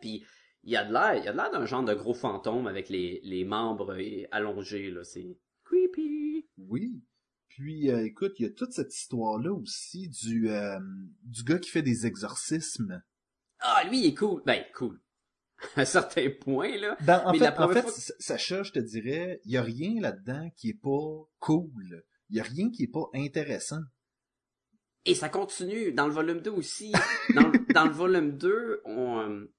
[0.00, 0.24] Puis
[0.64, 3.20] il a de l'air, il a de l'air d'un genre de gros fantôme avec les,
[3.22, 5.04] les membres euh, allongés, là.
[5.04, 6.46] C'est creepy.
[6.58, 7.02] Oui.
[7.48, 10.80] Puis, euh, écoute, il y a toute cette histoire-là aussi du, euh,
[11.22, 13.00] du gars qui fait des exorcismes.
[13.60, 14.42] Ah, lui, il est cool.
[14.44, 14.98] Ben, cool.
[15.76, 16.96] À un certain point, là.
[17.06, 19.62] Dans- en Mais fait, la en fait fois- Sacha, je te dirais, il y a
[19.62, 22.02] rien là-dedans qui est pas cool.
[22.30, 23.80] Il y a rien qui est pas intéressant.
[25.06, 26.92] Et ça continue dans le volume 2 aussi.
[27.34, 29.20] Dans, le- dans le volume 2, on...
[29.20, 29.50] euh,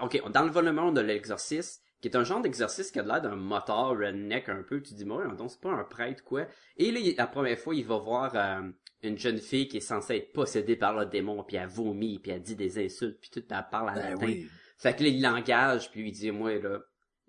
[0.00, 3.02] Ok, dans le volume 1, on a l'exorcisme, qui est un genre d'exercice qui a
[3.02, 4.82] l'air d'un moteur redneck un peu.
[4.82, 6.46] Tu dis, moi, donc c'est pas un prêtre, quoi.
[6.76, 8.68] Et là, la première fois, il va voir euh,
[9.02, 12.32] une jeune fille qui est censée être possédée par le démon, puis elle vomit, puis
[12.32, 14.26] elle dit des insultes, puis tout, elle parle en Ben latin.
[14.26, 14.46] oui.
[14.76, 16.80] Fait que là, il l'engage, puis lui, il dit, moi, là,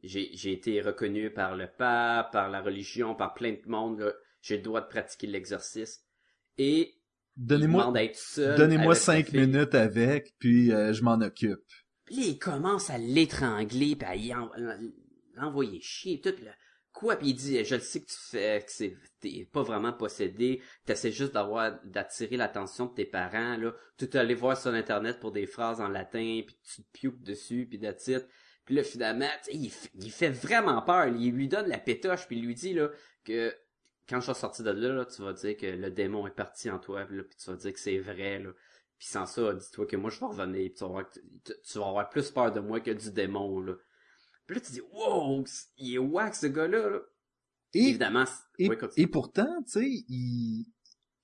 [0.03, 4.13] j'ai j'ai été reconnu par le pape, par la religion, par plein de monde.
[4.41, 6.03] J'ai le droit de pratiquer l'exercice.
[6.57, 6.95] Et
[7.37, 7.93] il Donnez-moi,
[8.37, 11.59] donnez-moi cinq minutes avec, puis euh, je m'en occupe.
[12.05, 14.51] Puis là, il commence à l'étrangler, puis à en-
[15.35, 16.51] l'envoyer chier, tout le...
[16.95, 17.17] Quoi?
[17.17, 18.85] Puis il dit, je le sais que tu fais, que
[19.19, 23.73] t'es pas vraiment possédé, t'essaies juste d'avoir, d'attirer l'attention de tes parents, là.
[23.97, 27.21] Tu t'es allé voir sur Internet pour des phrases en latin, puis tu te pukes
[27.21, 28.25] dessus, puis that's it.
[28.63, 31.07] Puis là, finalement, il, fait vraiment peur.
[31.07, 32.89] Il lui donne la pétoche, puis il lui dit, là,
[33.25, 33.53] que
[34.07, 36.69] quand je suis sorti de là, là, tu vas dire que le démon est parti
[36.69, 38.51] en toi, là, puis tu vas dire que c'est vrai, là.
[38.97, 41.87] Puis sans ça, dis-toi que moi je vais revenir, puis tu vas, avoir, tu vas
[41.87, 43.73] avoir plus peur de moi que du démon, là.
[44.45, 45.43] Puis là, tu dis, wow,
[45.77, 46.99] il est wack ce gars-là, là.
[47.73, 50.65] Et, Évidemment, c'est- et, et pourtant, tu sais, il,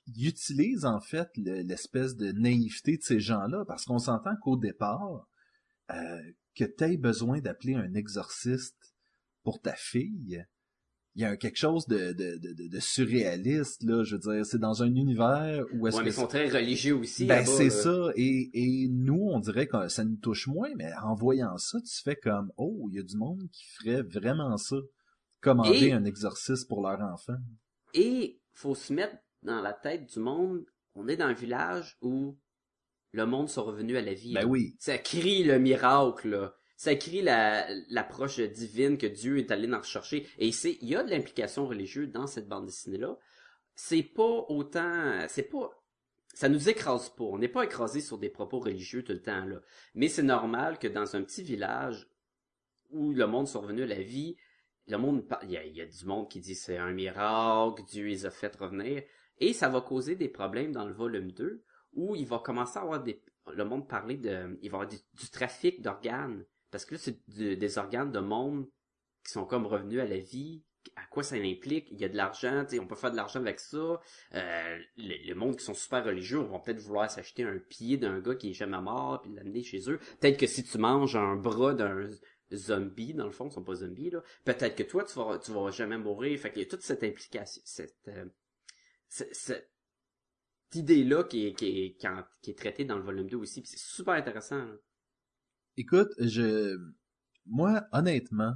[0.08, 4.58] il utilise en fait le- l'espèce de naïveté de ces gens-là, parce qu'on s'entend qu'au
[4.58, 5.30] départ,
[5.92, 6.22] euh,
[6.56, 8.94] que tu aies besoin d'appeler un exorciste
[9.44, 10.44] pour ta fille,
[11.16, 14.46] il y a quelque chose de, de, de, de- de surréaliste, là, je veux dire,
[14.46, 16.06] c'est dans un univers où est-ce Ouais, que...
[16.06, 17.26] mais ils sont très religieux aussi.
[17.26, 18.12] Ben, c'est ça.
[18.16, 22.02] Et, et nous, on dirait que ça nous touche moins, mais en voyant ça, tu
[22.02, 24.78] fais comme, oh, il y a du monde qui ferait vraiment ça.
[25.42, 27.38] Commander Et- un exorcisme pour leur enfant.
[27.94, 30.64] Et faut se mettre dans la tête du monde.
[30.94, 32.38] On est dans un village où
[33.12, 34.34] le monde sont revenus à la vie.
[34.34, 34.48] Ben là.
[34.48, 34.76] oui.
[34.80, 36.54] Ça crie le miracle, là.
[36.82, 40.28] Ça crie la, l'approche divine que Dieu est allé en rechercher.
[40.40, 43.20] Et il y a de l'implication religieuse dans cette bande dessinée-là.
[43.76, 45.70] C'est pas autant, c'est pas,
[46.34, 47.26] ça nous écrase pas.
[47.26, 49.62] On n'est pas écrasé sur des propos religieux tout le temps, là.
[49.94, 52.10] Mais c'est normal que dans un petit village
[52.90, 54.36] où le monde sont revenus à la vie,
[54.88, 58.32] le monde, il y a, du monde qui dit c'est un miracle, Dieu les a
[58.32, 59.04] fait revenir.
[59.38, 61.64] Et ça va causer des problèmes dans le volume 2
[61.94, 63.22] où il va commencer à avoir des,
[63.54, 66.44] le monde parler de, il va du trafic d'organes.
[66.72, 68.68] Parce que là, c'est des organes de monde
[69.26, 70.64] qui sont comme revenus à la vie.
[70.96, 71.88] À quoi ça implique?
[71.92, 74.02] Il y a de l'argent, on peut faire de l'argent avec ça.
[74.34, 78.20] Euh, le, le monde qui sont super religieux vont peut-être vouloir s'acheter un pied d'un
[78.20, 80.00] gars qui est jamais mort puis l'amener chez eux.
[80.20, 82.08] Peut-être que si tu manges un bras d'un
[82.56, 84.24] zombie, dans le fond, ils sont pas zombies, là.
[84.44, 86.40] Peut-être que toi, tu vas, vas jamais mourir.
[86.40, 88.26] Fait qu'il y a toute cette implication, cette, euh,
[90.74, 93.62] idée-là qui est, traitée dans le volume 2 aussi.
[93.62, 94.66] Puis c'est super intéressant.
[95.78, 96.78] Écoute, je,
[97.46, 98.54] moi, honnêtement,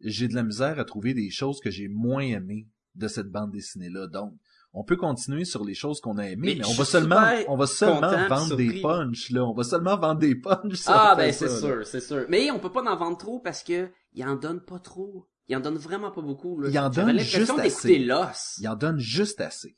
[0.00, 3.52] j'ai de la misère à trouver des choses que j'ai moins aimées de cette bande
[3.52, 4.08] dessinée-là.
[4.08, 4.34] Donc,
[4.74, 7.66] on peut continuer sur les choses qu'on a aimées, Mais on va seulement, on va
[7.66, 9.44] seulement vendre des punchs, là.
[9.44, 10.82] On va seulement vendre des punchs.
[10.86, 12.26] Ah, ben, c'est sûr, c'est sûr.
[12.28, 15.28] Mais on peut pas en vendre trop parce que il en donne pas trop.
[15.48, 16.68] Il en donne vraiment pas beaucoup, là.
[16.70, 17.94] Il en donne juste assez.
[17.94, 19.76] Il en donne juste assez.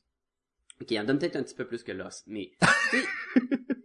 [0.81, 2.53] Ok, il en donne peut-être un petit peu plus que Lost, mais,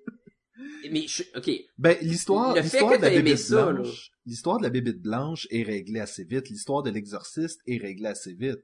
[0.92, 5.02] mais je, ok, Ben, l'histoire, l'histoire de la bébête ça, blanche, l'histoire de la bébête
[5.02, 6.50] blanche est réglée assez vite.
[6.50, 8.60] L'histoire de l'exorciste est réglée assez vite.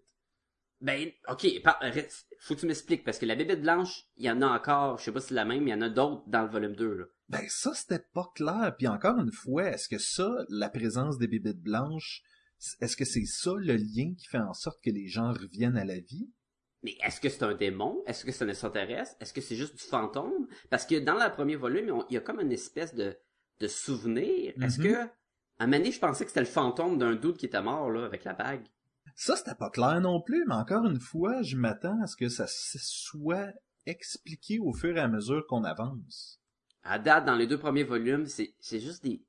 [0.82, 1.48] ben, ok,
[2.40, 5.06] faut que tu m'expliques parce que la bébête blanche, il y en a encore, je
[5.06, 6.76] sais pas si c'est la même, mais il y en a d'autres dans le volume
[6.76, 7.06] 2, là.
[7.28, 8.76] Ben, ça, c'était pas clair.
[8.78, 12.22] Puis encore une fois, est-ce que ça, la présence des bébêtes blanches,
[12.82, 15.86] est-ce que c'est ça le lien qui fait en sorte que les gens reviennent à
[15.86, 16.30] la vie?
[16.86, 18.04] Mais est-ce que c'est un démon?
[18.06, 19.16] Est-ce que c'est un extraterrestre?
[19.20, 20.48] Est-ce que c'est juste du fantôme?
[20.70, 23.18] Parce que dans le premier volume, on- il y a comme une espèce de,
[23.60, 24.54] de souvenir.
[24.62, 24.88] Est-ce Mhm.
[24.88, 25.10] que, à
[25.64, 28.06] un moment donné, je pensais que c'était le fantôme d'un doute qui était mort, là,
[28.06, 28.68] avec la bague?
[29.16, 32.30] Ça, c'était pas clair non plus, mais encore une fois, je m'attends à ce que
[32.30, 33.52] ça soit
[33.88, 36.40] expliqué au fur et à mesure qu'on avance.
[36.84, 39.24] À date, dans les deux premiers volumes, c'est, c'est juste des,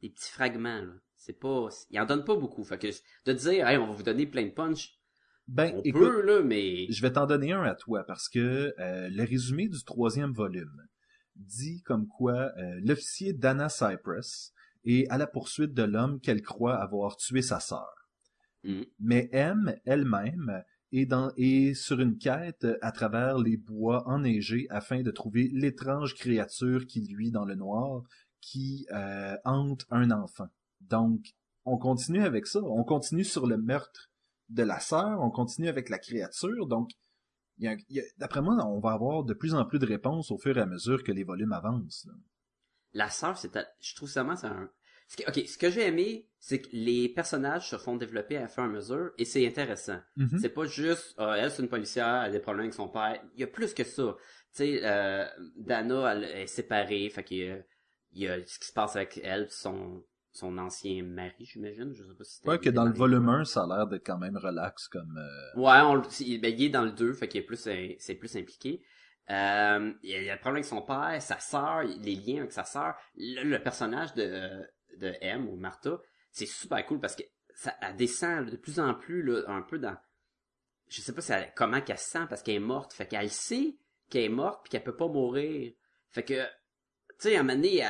[0.00, 0.92] des petits fragments, là.
[1.16, 2.64] C'est pas, il en donne pas beaucoup.
[2.64, 2.86] Fait que,
[3.26, 4.98] de dire, hey, on va vous donner plein de punch,
[5.50, 8.72] Ben, on écoute, peut, là, mais, je vais t'en donner un à toi parce que
[8.78, 10.86] euh, le résumé du troisième volume
[11.34, 14.52] dit comme quoi euh, l'officier Dana Cypress
[14.84, 17.90] est à la poursuite de l'homme qu'elle croit avoir tué sa sœur.
[18.62, 18.84] Mhm.
[19.00, 25.02] Mais M, elle-même, est, dans, est sur une quête à travers les bois enneigés afin
[25.02, 28.02] de trouver l'étrange créature qui luit dans le noir
[28.40, 30.48] qui euh, hante un enfant.
[30.80, 31.34] Donc,
[31.64, 32.60] on continue avec ça.
[32.62, 34.09] On continue sur le meurtre
[34.50, 36.66] de la sœur, on continue avec la créature.
[36.66, 36.90] Donc,
[38.18, 40.66] d'après moi, on va avoir de plus en plus de réponses au fur et à
[40.66, 42.06] mesure que les volumes avancent.
[42.06, 42.14] là.
[42.92, 44.68] la sœur, c'est, à- je trouve seulement, c'est un,
[45.06, 48.48] ce que- ok, ce que j'ai aimé, c'est que les personnages se font développer à
[48.48, 50.00] fur et à mesure, et c'est intéressant.
[50.16, 50.38] Mhm.
[50.40, 53.22] C'est pas juste, ah, elle c'est une policière, elle a des problèmes avec son père.
[53.34, 54.16] Il y a plus que ça.
[54.52, 55.24] Tu sais, euh,
[55.56, 57.64] Dana, elle est séparée, fait qu'il
[58.12, 61.92] y y a ce qui se passe avec elle, son, son ancien mari, j'imagine.
[61.92, 63.40] Je sais pas si c'était- Ouais, que dans le volume marié.
[63.42, 65.18] 1, ça a l'air d'être quand même relax comme...
[65.18, 67.88] euh, Ouais, on, il, ben, il est dans le 2, fait qu'il est plus, euh,
[67.98, 68.82] c'est plus impliqué.
[69.30, 72.16] Euh, il y a il y a le problème avec son père, sa sœur, les
[72.16, 72.94] liens avec sa sœur.
[73.16, 74.60] Le, le personnage de,
[74.98, 75.98] de M ou Martha,
[76.32, 77.22] c'est super cool parce que
[77.54, 79.96] ça elle descend de plus en plus là, un peu dans.
[80.88, 82.92] Je sais pas si elle- comment qu'elle se sent parce qu'elle est morte.
[82.92, 83.76] Fait qu'elle sait
[84.08, 85.72] qu'elle est morte puis qu'elle peut pas mourir.
[86.08, 86.48] Fait que, tu
[87.18, 87.88] sais, à un moment donné, elle,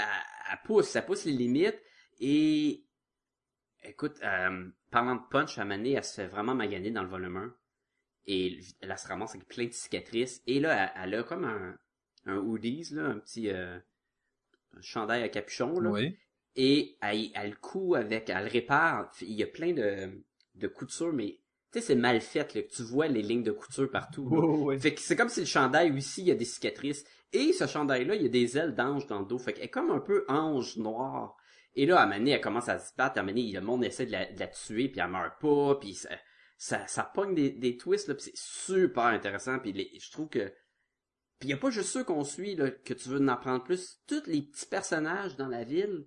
[0.53, 1.81] elle pousse, ça pousse les limites
[2.21, 2.85] et
[3.85, 7.37] Écoute, euh, parlant de punch, à donné, elle se fait vraiment maganer dans le volume
[7.37, 7.55] 1.
[8.27, 10.43] Et elle se ramasse avec plein de cicatrices.
[10.47, 11.79] Et là, elle, elle a comme un,
[12.27, 13.79] un hoodies, là, un petit euh,
[14.77, 15.81] un chandail à capuchon.
[15.81, 15.91] Là.
[15.91, 16.17] Oui.
[16.57, 19.11] Et elle, elle coud avec, elle répare.
[19.23, 20.23] Il y a plein de,
[20.57, 21.41] de coutures, mais
[21.73, 22.55] tu sais, c'est mal fait.
[22.55, 24.25] Là, que tu vois les lignes de couture partout.
[24.25, 24.79] Ouais.
[24.79, 27.05] Fait que c'est comme si le chandail, ici, il y a des cicatrices.
[27.33, 29.39] Et ce chandail-là, il y a des ailes d'ange dans le dos.
[29.39, 31.37] Fait qu'elle est comme un peu ange noir.
[31.75, 33.19] Et là, à un moment donné, elle commence à se battre.
[33.19, 35.77] À un le monde essaie de la, tuer, puis elle meurt pas.
[35.81, 36.11] Puis ça,
[36.57, 38.15] ça, ça pogne des, twists, là.
[38.15, 39.59] Puis c'est super intéressant.
[39.59, 40.53] Puis je trouve que...
[41.39, 43.65] Puis il y a pas juste ceux qu'on suit, là, que tu veux en apprendre
[43.65, 44.01] plus.
[44.07, 46.07] Tous les petits personnages dans la ville,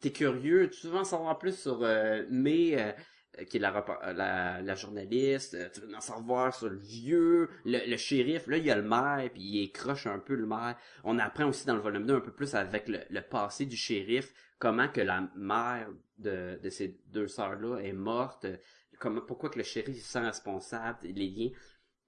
[0.00, 0.70] t'es curieux.
[0.70, 2.92] Tu veux en savoir plus sur euh, euh, euh,
[3.44, 3.84] qui est la,
[4.16, 8.70] euh, journaliste, euh, tu veux en savoir sur le vieux, le, shérif, là il y
[8.70, 10.76] a le maire, puis il écroche un peu le maire.
[11.04, 14.32] On apprend aussi dans le volume 2 un peu plus avec le, passé du shérif,
[14.58, 18.56] comment que la mère de, ces deux sœurs-là est morte, euh,
[18.98, 21.50] comment, pourquoi que le shérif se sent responsable, les liens.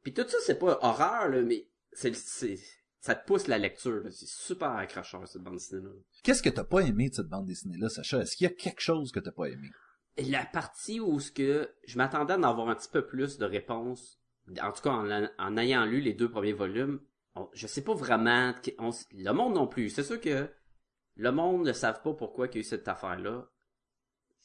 [0.02, 5.28] Puis tout ça, c'est pas horreur, mais ça te pousse la lecture, c'est super accrocheur
[5.28, 5.90] cette bande dessinée-là.
[6.22, 8.20] Qu'est-ce que t'as pas aimé de cette bande dessinée-là, Sacha?
[8.20, 9.68] Est-ce qu'il y a quelque chose que t'as pas aimé?
[10.18, 13.44] La partie où ce que je m'attendais à en avoir un petit peu plus de
[13.44, 14.20] réponses,
[14.62, 17.00] en tout cas en, en ayant lu les deux premiers volumes,
[17.34, 19.90] on- je sais pas vraiment, on le monde non plus.
[19.90, 20.48] C'est sûr que
[21.16, 23.48] le monde ne savent pas pourquoi il y a eu cette affaire-là.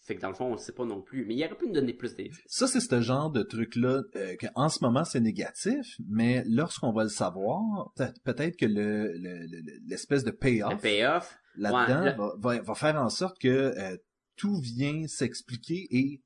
[0.05, 1.25] Fait que dans le fond, on le sait pas non plus.
[1.25, 2.41] Mais il aurait pu nous donner plus d'indices.
[2.47, 6.91] Ça, c'est ce genre de truc-là euh, que en ce moment, c'est négatif, mais lorsqu'on
[6.91, 7.61] va le savoir,
[7.95, 12.33] peut- peut-être que le, le- le- l'espèce de Le payoff payoff, là-dedans Ouais, le- va,
[12.57, 13.95] va, va faire en sorte que euh,
[14.35, 16.21] tout vient s'expliquer et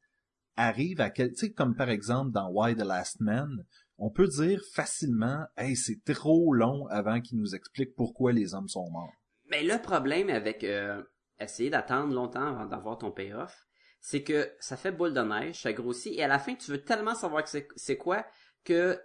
[0.55, 1.31] arrive à quel...
[1.31, 3.65] Tu sais, comme par exemple dans Why the Last Man,
[3.97, 8.69] on peut dire facilement «Hey, c'est trop long avant qu'il nous explique pourquoi les hommes
[8.69, 9.13] sont morts.
[9.49, 11.01] Mais le problème avec euh,
[11.39, 13.67] essayer d'attendre longtemps avant d'avoir ton payoff,
[13.99, 16.83] c'est que ça fait boule de neige, ça grossit, et à la fin, tu veux
[16.83, 18.25] tellement savoir que c'est, quoi
[18.63, 18.99] que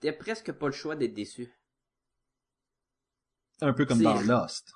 [0.00, 1.52] t'as presque pas le choix d'être déçu.»
[3.60, 4.72] Un peu comme dans Lost.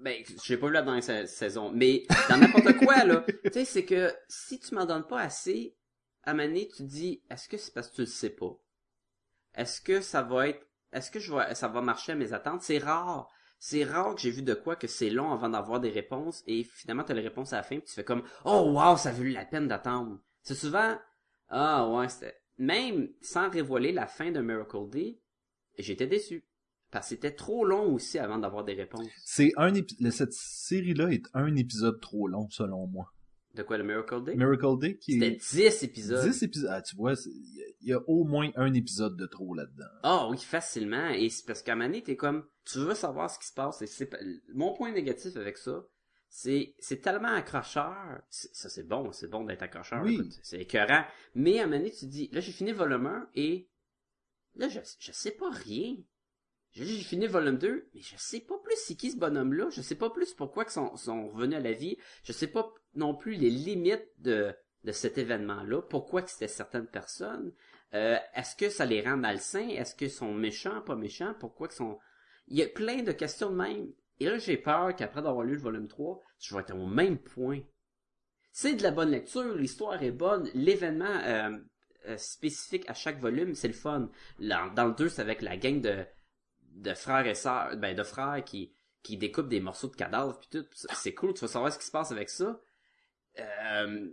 [0.00, 3.64] Ben, j'ai pas vu la dernière sa- saison, mais dans n'importe quoi, là, tu sais,
[3.64, 5.76] c'est que si tu m'en donnes pas assez,
[6.24, 8.30] à un moment donné, tu te dis, est-ce que c'est parce que tu le sais
[8.30, 8.56] pas?
[9.54, 12.62] est-ce que ça va être, est-ce que je vais, ça va marcher à mes attentes?
[12.62, 13.28] C'est rare.
[13.58, 16.64] C'est rare que j'ai vu de quoi que c'est long avant d'avoir des réponses et
[16.64, 19.12] finalement t'as les réponses à la fin puis tu fais comme, oh wow, ça a
[19.12, 20.18] valu la peine d'attendre.
[20.42, 20.98] C'est souvent,
[21.48, 25.20] ah ouais, c'était, même sans révéler la fin de Miracle Day,
[25.78, 26.44] j'étais déçu.
[26.90, 29.06] Parce que c'était trop long aussi avant d'avoir des réponses.
[29.24, 33.12] C'est un épi- cette série-là est un épisode trop long, selon moi.
[33.54, 34.34] De quoi, le Miracle Day?
[34.36, 36.24] Miracle Day, qui C'était est 10 épisodes.
[36.28, 36.70] 10 épisodes.
[36.72, 37.14] Ah, tu vois,
[37.80, 39.86] il y a- au moins un épisode de trop là-dedans.
[40.04, 41.08] Ah oui, facilement.
[41.10, 43.82] Et c'est parce qu'à donné, t'es comme, tu veux savoir ce qui se passe.
[43.82, 44.08] Et
[44.54, 45.84] mon point négatif avec ça,
[46.28, 47.94] c'est, c'est tellement accrocheur.
[48.30, 50.02] Ça, c'est bon, c'est bon d'être accrocheur.
[50.04, 50.20] Oui.
[50.44, 51.04] c'est écœurant.
[51.34, 53.68] Mais à donné, tu dis, là, j'ai fini volume 1 et
[54.54, 55.96] là, je, je sais pas rien.
[56.72, 59.70] J'ai fini volume 2, mais je sais pas plus c'est qui ce bonhomme-là.
[59.70, 61.96] Je sais pas plus pourquoi ils sont, sont revenus à la vie.
[62.22, 64.54] Je sais pas non plus les limites de,
[64.84, 65.82] de cet événement-là.
[65.82, 67.52] Pourquoi que c'était certaines personnes.
[67.94, 69.68] Euh, est-ce que ça les rend malsains?
[69.68, 71.34] Est-ce qu'ils sont méchants, pas méchants?
[71.40, 71.98] Pourquoi qu'ils sont...
[72.46, 73.92] Il y a plein de questions de même.
[74.20, 77.18] Et là, j'ai peur qu'après d'avoir lu le volume 3, je vais être au même
[77.18, 77.60] point.
[78.52, 81.56] C'est de la bonne lecture, l'histoire est bonne, l'événement euh,
[82.08, 84.10] euh, spécifique à chaque volume, c'est le fun.
[84.40, 86.04] Dans le 2, c'est avec la gang de,
[86.70, 90.48] de frères et sœurs, ben de frères qui, qui découpent des morceaux de cadavres puis
[90.50, 90.66] tout.
[90.72, 92.60] C'est cool, tu vas savoir ce qui se passe avec ça.
[93.38, 94.10] Euh,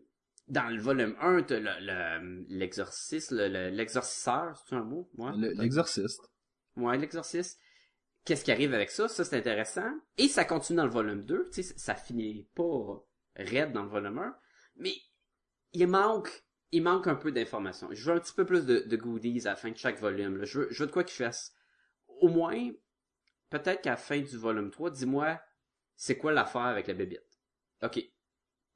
[0.47, 5.09] dans le volume 1, t'as le, le, l'exorciste, le, c'est un mot?
[5.17, 5.31] Ouais.
[5.35, 6.21] L'exorciste.
[6.77, 7.59] Ouais, l'exorciste.
[8.23, 9.07] Qu'est-ce qui arrive avec ça?
[9.07, 9.89] Ça, c'est intéressant.
[10.17, 11.49] Et ça continue dans le volume 2.
[11.53, 13.03] Tu sais, ça finit pas
[13.35, 14.35] raide dans le volume 1.
[14.77, 14.93] Mais
[15.73, 17.87] il manque, il manque un peu d'informations.
[17.91, 20.37] Je veux un petit peu plus de, de goodies à la fin de chaque volume.
[20.37, 20.45] là.
[20.45, 21.53] Je, veux, je veux de quoi qu'ils fassent.
[22.19, 22.71] Au moins,
[23.49, 25.39] peut-être qu'à la fin du volume 3, dis-moi,
[25.95, 27.41] c'est quoi l'affaire avec la bébite?
[27.81, 27.99] Ok.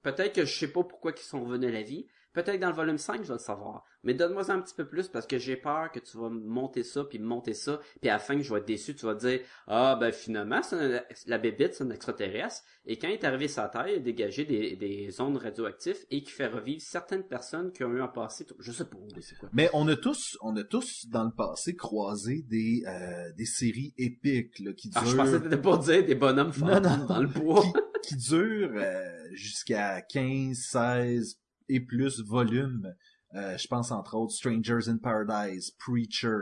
[0.01, 2.08] Peut-être que je sais pas pourquoi ils sont revenus à la vie.
[2.34, 3.84] Peut-être dans le volume 5, je vais le savoir.
[4.04, 6.84] Mais donne-moi ça un petit peu plus parce que j'ai peur que tu vas monter
[6.84, 9.15] ça, puis monter ça, puis à la fin que je vais être déçu, tu vas
[9.15, 13.13] te dire Ah ben finalement, c'est un- la bébite, c'est un extraterrestre, et quand il
[13.13, 16.48] est arrivé sur la Terre, il a dégagé des, des ondes radioactives et qui fait
[16.48, 18.46] revivre certaines personnes qui ont eu un passé.
[18.60, 19.50] Je sais pas, mais c'est quoi.
[19.54, 23.94] Mais on a tous, on a tous dans le passé croisé des euh, des séries
[23.98, 26.80] épiques là, qui durent Ah, je pensais que pour dire des bonhommes non.
[27.08, 27.62] dans le bois.
[28.04, 31.38] qui, qui durent euh, jusqu'à 15, 16
[31.73, 32.93] et plus volumes.
[33.34, 36.38] Euh, je pense entre autres Strangers in Paradise, Preacher,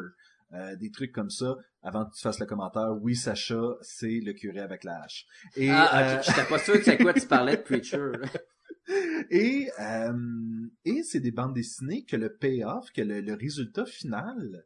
[0.53, 1.55] euh, des trucs comme ça.
[1.83, 5.25] Avant que tu fasses le commentaire, oui Sacha, c'est le curé avec la hache.
[5.55, 8.11] Et, Ah, euh, ok, j'étais pas sûr de c'est quoi tu parlais de Preacher.
[9.29, 14.65] et, euh, et c'est des bandes dessinées que le payoff, que le, le résultat final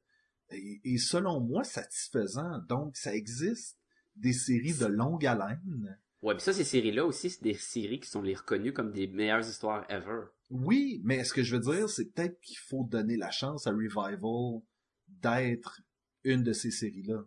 [0.49, 2.59] est, est, selon moi satisfaisant.
[2.69, 3.77] Donc ça existe
[4.15, 5.99] des séries de longue haleine.
[6.23, 9.07] Ouais, puis ça, ces séries-là aussi, c'est des séries qui sont les reconnues comme des
[9.07, 10.21] meilleures histoires ever.
[10.49, 13.71] Oui, mais ce que je veux dire, c'est peut-être qu'il faut donner la chance à
[13.71, 14.61] Revival
[15.07, 15.81] d'être
[16.23, 17.25] une de ces séries-là.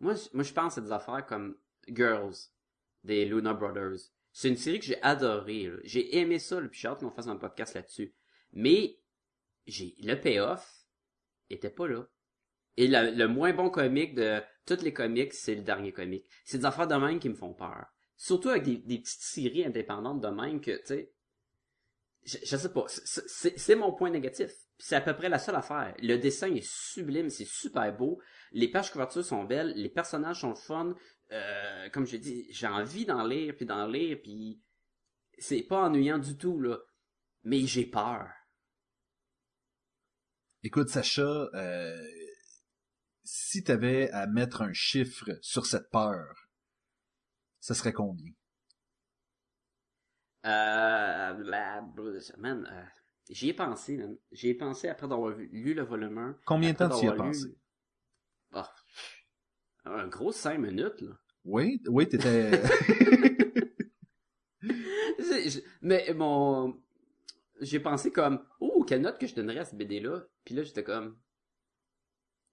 [0.00, 1.56] Moi, je- moi, je pense à des affaires comme
[1.88, 2.34] Girls,
[3.04, 4.10] des Luna Brothers.
[4.32, 5.70] C'est une série que j'ai adorée.
[5.84, 8.14] J'ai aimé ça, puis j'ai hâte qu'on fasse un podcast là-dessus.
[8.52, 9.00] Mais
[9.66, 10.86] j'ai le payoff
[11.50, 12.06] était pas là.
[12.76, 16.26] Et la- le moins bon comique de toutes les comics, c'est le dernier comique.
[16.44, 17.86] C'est des affaires de même qui me font peur.
[18.16, 21.12] Surtout avec des, petites séries indépendantes de même que, tu sais,
[22.24, 24.50] je, sais pas, c'est- mon point négatif.
[24.76, 25.94] C'est à peu près la seule affaire.
[26.02, 28.20] Le dessin est sublime, c'est super beau.
[28.52, 30.94] Les pages couvertures sont belles, les personnages sont fun.
[31.32, 34.60] Euh, comme je dis, j'ai envie d'en lire, puis d'en lire, puis
[35.38, 36.78] c'est pas ennuyant du tout, là.
[37.44, 38.28] Mais j'ai peur.
[40.62, 41.96] Écoute, Sacha, euh,
[43.30, 46.48] si t'avais à mettre un chiffre sur cette peur,
[47.60, 48.32] ça serait combien?
[50.46, 51.84] Euh, la,
[52.38, 52.84] man, euh,
[53.28, 54.16] j'y ai pensé, man.
[54.32, 56.38] J'y ai pensé après d'avoir lu le volume 1.
[56.46, 57.58] Combien de temps tu y as lu- pensé?
[58.52, 58.74] Ah,
[59.84, 61.12] un gros 5 minutes, là.
[61.44, 62.62] Oui, oui, t'étais...
[65.82, 66.80] Mais mon...
[67.60, 70.22] J'ai pensé comme, oh, quelle note que je donnerais à cette BD-là?
[70.44, 71.18] Puis là, j'étais comme,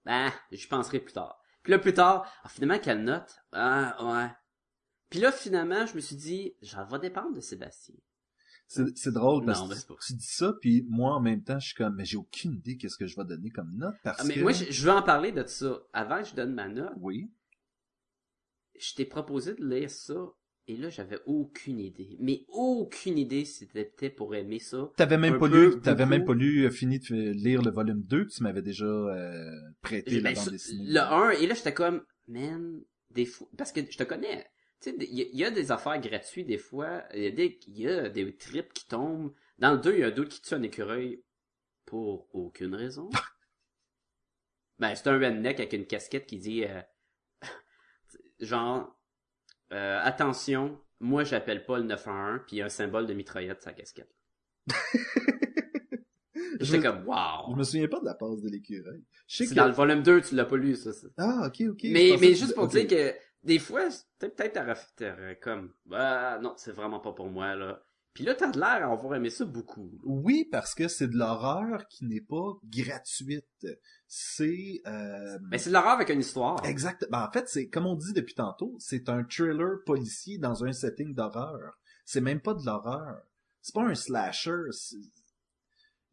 [0.06, 1.38] ah, j'y penserai plus tard.
[1.62, 3.36] Puis là, plus tard, ah, finalement, quelle note?
[3.52, 4.30] Ah, ouais.
[5.10, 7.94] Puis là, finalement, je me suis dit, ça va dépendre de Sébastien.
[8.66, 11.66] c'est drôle parce Non, que pas- tu dis ça, puis moi, en même temps, je
[11.68, 14.24] suis comme, mais j'ai aucune idée qu'est-ce que je vais donner comme note, parce Ah,
[14.24, 14.40] mais que...
[14.40, 15.78] moi, je, je veux en parler de ça.
[15.92, 17.30] Avant que je donne ma note, Oui.
[18.78, 20.14] je t'ai proposé de lire ça,
[20.68, 22.16] et là, j'avais aucune idée.
[22.18, 24.90] Mais aucune idée si t'étais pour aimer ça.
[24.96, 28.02] T'avais même pas peu, lu, t'avais même pas lu, euh, fini de lire le volume
[28.02, 29.50] 2, tu m'avais déjà euh,
[29.80, 30.84] prêté la ben, bande dessinée.
[30.92, 34.46] le 1, et là, j'étais comme, man, des fois, parce que je te connais.
[34.80, 37.04] Tu sais, il y, a- il y a des affaires gratuites des fois.
[37.14, 39.32] Il y a des, y a des trips qui tombent.
[39.58, 41.22] Dans le 2, il y a un doute qui tue un écureuil
[41.86, 43.08] pour aucune raison.
[44.78, 46.82] Ben, c'est un redneck avec une casquette qui dit, euh,
[48.40, 48.95] genre,
[49.72, 53.62] euh, attention, moi j'appelle pas le 911, puis il y a un symbole de mitraillette
[53.62, 54.10] sa casquette.
[56.60, 57.52] Je J'étais me- comme, wow.
[57.52, 59.02] Je me souviens pas de la passe de l'écureuil.
[59.26, 59.54] C'est que...
[59.54, 60.92] dans le volume 2, tu l'as pas lu, ça.
[60.92, 61.06] ça.
[61.18, 61.80] Ah, ok, ok.
[61.84, 63.88] mais, mais que- juste pour dire que, des fois,
[64.18, 64.54] peut- peut-être
[64.96, 67.82] t'aurais comme, bah, non, c'est vraiment pas pour moi, là.
[68.16, 69.90] Puis là, t'as de l'air à avoir aimé ça beaucoup.
[70.02, 73.66] Oui, parce que c'est de l'horreur qui n'est pas gratuite.
[74.06, 74.80] C'est...
[74.86, 75.38] Euh...
[75.50, 76.64] Mais c'est de l'horreur avec une histoire.
[76.64, 77.06] Exact.
[77.10, 80.72] Ben, en fait, c'est comme on dit depuis tantôt, c'est un thriller policier dans un
[80.72, 81.78] setting d'horreur.
[82.06, 83.20] C'est même pas de l'horreur.
[83.60, 84.62] C'est pas un slasher.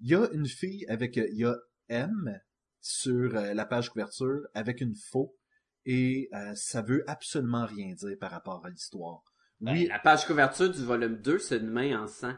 [0.01, 1.55] Il y a une fille avec, il y a
[1.87, 2.37] M
[2.81, 5.37] sur euh, la page couverture avec une faux
[5.85, 9.23] et euh, ça veut absolument rien dire par rapport à l'histoire.
[9.63, 12.33] Ben, Oui, la page couverture du volume 2, c'est une main en sang.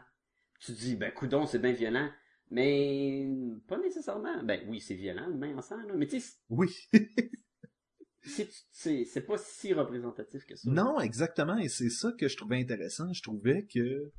[0.60, 2.08] Tu dis, ben, coudon, c'est bien violent.
[2.50, 3.28] Mais,
[3.66, 4.42] pas nécessairement.
[4.44, 5.94] Ben, oui, c'est violent, une main en sang, là.
[5.96, 6.72] Mais tu sais, oui.
[8.72, 10.70] c'est- pas si représentatif que ça.
[10.70, 13.12] Non, exactement, et c'est ça que je trouvais intéressant.
[13.12, 14.12] Je trouvais que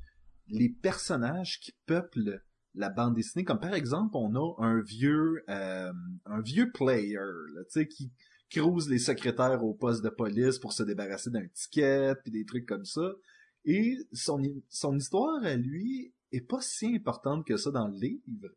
[0.48, 2.42] les personnages qui peuplent
[2.74, 5.92] la bande dessinée, comme par exemple, on a un vieux, euh,
[6.26, 8.12] un vieux player, là, tu sais, qui
[8.50, 12.66] cruise les secrétaires au poste de police pour se débarrasser d'un ticket, puis des trucs
[12.66, 13.12] comme ça.
[13.64, 17.94] Et son, hi- son histoire à lui est pas si importante que ça dans le
[17.98, 18.48] livre.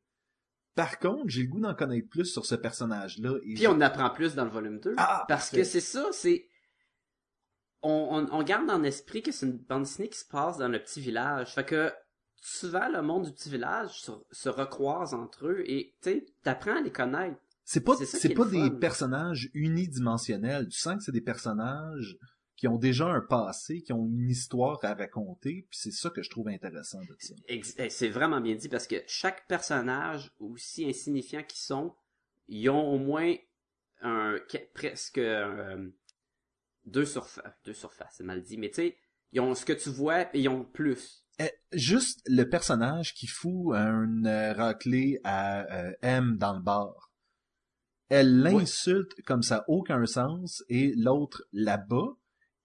[0.75, 3.37] Par contre, j'ai le goût d'en connaître plus sur ce personnage-là.
[3.45, 4.95] et Puis on apprend plus dans le volume 2.
[4.97, 5.57] Ah, parce parfait.
[5.57, 6.47] que c'est ça, c'est...
[7.83, 10.67] On, on, on garde en esprit que c'est une bande dessinée qui se passe dans
[10.67, 11.53] le petit village.
[11.55, 11.91] Fait que
[12.39, 16.77] souvent, le monde du petit village se, se recroise entre eux et, tu sais, t'apprends
[16.77, 17.39] à les connaître.
[17.73, 18.79] C'est pas, C'est pas des fun.
[18.81, 20.67] personnages unidimensionnels.
[20.67, 22.17] Tu sens que c'est des personnages
[22.57, 26.21] qui ont déjà un passé, qui ont une histoire à raconter, puis c'est ça que
[26.21, 27.33] je trouve intéressant de ça.
[27.47, 31.95] Eh, C'est vraiment bien dit parce que chaque personnage, aussi insignifiant qu'ils sont,
[32.49, 33.33] ils ont au moins
[34.01, 35.89] un que- presque euh,
[36.85, 37.53] deux surfaces.
[37.63, 38.97] Deux surfaces, c'est mal dit, mais tu sais,
[39.31, 41.25] ils ont ce que tu vois et ils ont plus.
[41.39, 47.10] Eh, juste le personnage qui fout un euh, raclé à euh, M dans le bar.
[48.13, 52.09] Elle l'insulte comme ça, aucun sens, et l'autre la bat,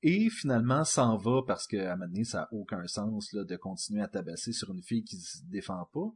[0.02, 3.44] et finalement s'en va parce que à un moment donné, ça a aucun sens là,
[3.44, 6.10] de continuer à tabasser sur une fille qui se défend pas.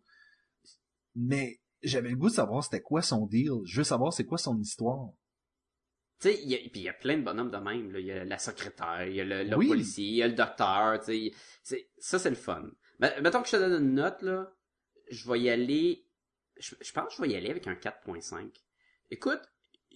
[1.15, 3.53] Mais j'avais le goût de savoir c'était quoi son deal.
[3.65, 5.11] Je veux savoir c'est quoi son histoire.
[6.21, 7.95] Tu sais, il y a, puis il y a plein de bonhommes de même.
[7.97, 9.69] Il y a la secrétaire, il y a le, le Oui.
[9.69, 11.01] policier, il y a le docteur.
[11.63, 12.69] Ça, c'est le fun.
[12.99, 14.53] Mais, mettons que je te donne une note, là,
[15.11, 16.05] je vais y aller...
[16.59, 18.51] Je, je pense que je vais y aller avec un 4.5.
[19.11, 19.43] Écoute,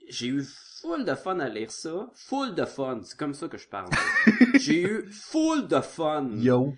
[0.08, 2.10] j'ai eu full de fun à lire ça.
[2.14, 3.00] Full de fun.
[3.04, 3.90] C'est comme ça que je parle.
[4.54, 6.30] j'ai eu full de fun.
[6.32, 6.74] Yo,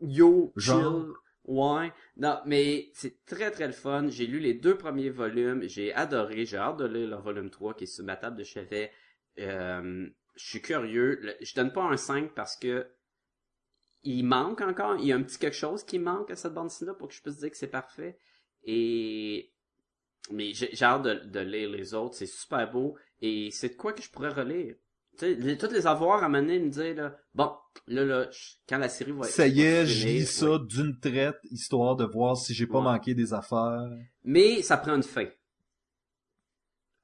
[0.00, 1.02] Yo, Genre.
[1.02, 1.12] chill.
[1.44, 1.92] Ouais.
[2.16, 4.08] Non, mais c'est très très le fun.
[4.08, 5.62] J'ai lu les deux premiers volumes.
[5.68, 6.44] J'ai adoré.
[6.44, 8.90] J'ai hâte de lire le volume 3 qui est sur ma table de chevet.
[9.38, 11.36] Euh, je suis curieux.
[11.40, 12.86] Je donne pas un 5 parce que
[14.02, 14.96] il manque encore.
[14.98, 17.14] Il y a un petit quelque chose qui manque à cette bande dessinée pour que
[17.14, 18.18] je puisse dire que c'est parfait.
[18.64, 19.52] Et
[20.30, 22.14] mais j'ai hâte de, de lire les autres.
[22.16, 22.96] C'est super beau.
[23.20, 24.74] Et c'est de quoi que je pourrais relire.
[25.18, 27.50] Tu sais, toutes les avoir à mener me dire là, bon,
[27.86, 28.26] là, là,
[28.68, 30.24] quand la série va ça y est, je lis ouais.
[30.26, 32.84] ça d'une traite, histoire de voir si j'ai pas Ouais.
[32.84, 33.88] manqué des affaires.
[34.24, 35.26] Mais ça prend une fin.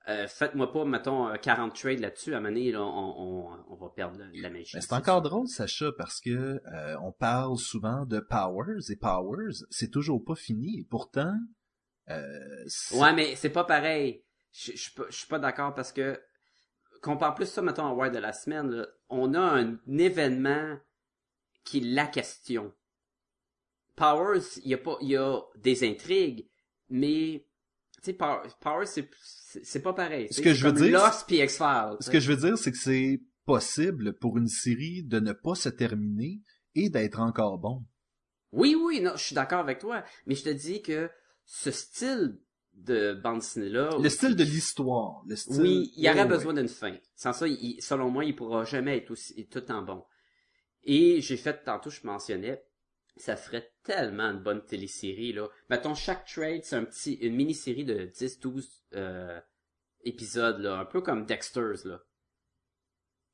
[0.08, 2.34] Euh, Faites-moi pas, mettons, euh, 40 trades là-dessus.
[2.34, 4.76] À donné, là, on, on, on va perdre la- magie.
[4.80, 9.90] C'est encore drôle, Sacha, parce que euh, on parle souvent de Powers et Powers, c'est
[9.92, 10.80] toujours pas fini.
[10.80, 11.32] Et pourtant,
[12.12, 14.24] euh, Ouais, mais c'est pas pareil.
[14.52, 16.20] Je suis pas, d'accord parce que
[17.00, 18.70] compare plus ça, mettons, à Wire de la semaine.
[18.70, 18.86] là.
[19.08, 20.78] On a un événement
[21.64, 22.72] qui est la question.
[23.96, 26.48] Powers, il y a pas, il y a des intrigues,
[26.88, 27.46] mais
[28.02, 30.28] tu sais, Powers, c'est pas pareil.
[30.30, 31.96] Ce que je veux dire, Lost puis X-Files.
[32.00, 35.54] ce que je veux dire, c'est que c'est possible pour une série de ne pas
[35.54, 36.40] se terminer
[36.74, 37.84] et d'être encore bon.
[38.52, 41.10] Oui, oui, non, je suis d'accord avec toi, mais je te dis que
[41.44, 42.38] ce style
[42.74, 45.60] de bande dessinée là, Le style de l'histoire, le style.
[45.60, 46.28] oui, il y aurait ouais.
[46.28, 46.96] besoin d'une fin.
[47.16, 50.04] Sans ça, il- selon moi, il pourra jamais être aussi tout en bon.
[50.84, 52.64] Et j'ai fait tantôt, je mentionnais,
[53.16, 55.48] ça ferait tellement une bonne télésérie là.
[55.68, 59.38] Mettons chaque trade, c'est un petit une mini-série de 10 12 euh,
[60.04, 62.00] épisodes là, un peu comme Dexter's là.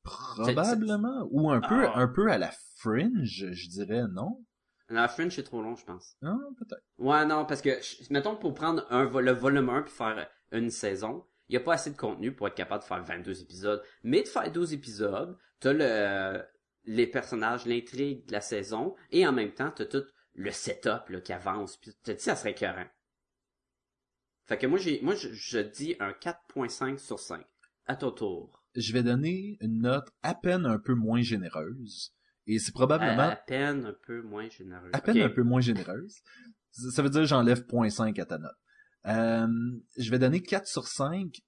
[0.03, 1.27] Probablement.
[1.31, 1.93] Ou un peu, Ah.
[1.97, 4.43] un peu à la fringe, je dirais, non?
[4.89, 6.15] La French c'est trop long, je pense.
[6.23, 6.83] Ah, peut-être.
[6.97, 7.79] Ouais, non, parce que,
[8.11, 11.73] mettons, pour prendre un, le volume 1 puis faire une saison, il y a pas
[11.73, 13.83] assez de contenu pour être capable de faire 22 épisodes.
[14.03, 16.43] Mais de faire 12 épisodes, t'as le,
[16.85, 21.21] les personnages, l'intrigue de la saison, et en même temps, t'as tout le setup, là,
[21.21, 22.87] qui avance, puis t'as dit, ça serait écœurant.
[24.45, 27.45] Fait que moi, j'ai, moi, je, je dis un 4.5 sur 5.
[27.85, 28.63] À ton tour.
[28.75, 32.13] Je vais donner une note à peine un peu moins généreuse.
[32.51, 34.89] Et c'est probablement À, à peine un peu moins généreux.
[34.91, 36.15] à peine un peu moins généreuse.
[36.71, 38.51] Ça veut dire que j'enlève 0.5 à ta note.
[39.05, 39.47] Euh,
[39.97, 41.41] je vais donner 4 sur 5.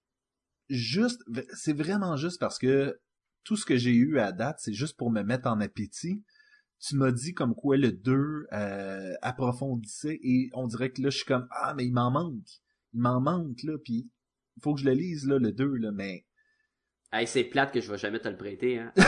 [0.69, 1.21] Juste,
[1.53, 2.99] c'est vraiment juste parce que
[3.43, 6.23] tout ce que j'ai eu à date, c'est juste pour me mettre en appétit.
[6.79, 11.17] Tu m'as dit comme quoi le 2 euh, approfondissait et on dirait que là, je
[11.17, 12.47] suis comme, ah, mais il m'en manque.
[12.93, 14.09] Il m'en manque, là, puis
[14.57, 16.25] il faut que je le lise, là, le 2, là, mais...
[17.13, 18.93] Hey, c'est plate que je vais jamais te le prêter, hein.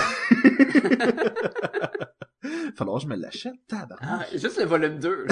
[2.76, 4.28] Falloir que je me l'achète, tabarnak.
[4.30, 5.26] Ah, juste le volume 2.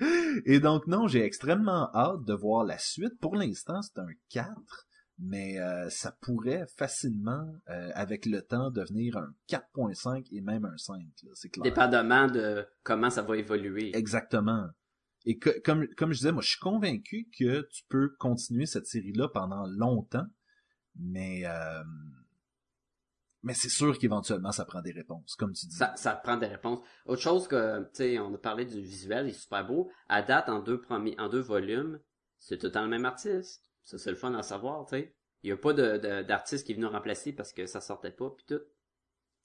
[0.44, 3.16] Et donc, non, j'ai extrêmement hâte de voir la suite.
[3.20, 4.50] Pour l'instant, c'est un 4,
[5.20, 10.76] mais euh, ça pourrait facilement, euh, avec le temps, devenir un 4.5 et même un
[10.76, 11.62] 5, là, c'est clair.
[11.62, 13.96] Dépendamment de comment ça va évoluer.
[13.96, 14.66] Exactement.
[15.26, 18.86] Et que, comme, comme je disais, moi, je suis convaincu que tu peux continuer cette
[18.86, 20.26] série-là pendant longtemps,
[20.98, 21.42] mais...
[21.44, 21.82] euh,
[23.42, 25.76] mais c'est sûr qu'éventuellement, ça prend des réponses, comme tu dis.
[25.76, 26.80] Ça, ça prend des réponses.
[27.06, 29.90] Autre chose que, tu sais, on a parlé du visuel, il est super beau.
[30.08, 32.00] À date, en deux premiers, en deux volumes,
[32.38, 33.62] c'est tout le temps le même artiste.
[33.84, 35.14] Ça, c'est le fun à savoir, tu sais.
[35.44, 38.28] Il y a pas de, d'artiste qui est venu remplacer parce que ça sortait pas,
[38.36, 38.60] pis tout.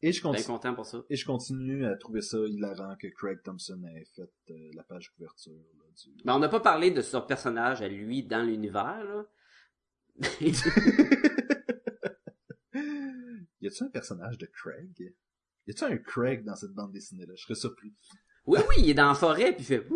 [0.01, 0.47] Et je Bien continue.
[0.47, 1.03] content pour ça.
[1.09, 5.13] Et je continue à trouver ça hilarant que Craig Thompson ait fait euh, la page
[5.15, 5.53] couverture.
[5.53, 6.09] Là, du...
[6.25, 9.23] Mais on n'a pas parlé de son personnage à lui dans l'univers.
[13.61, 15.13] y a-tu un personnage de Craig?
[15.67, 17.33] Y a-tu un Craig dans cette bande dessinée-là?
[17.35, 17.93] Je serais surpris.
[18.45, 19.87] oui, oui, il est dans la forêt, puis il fait...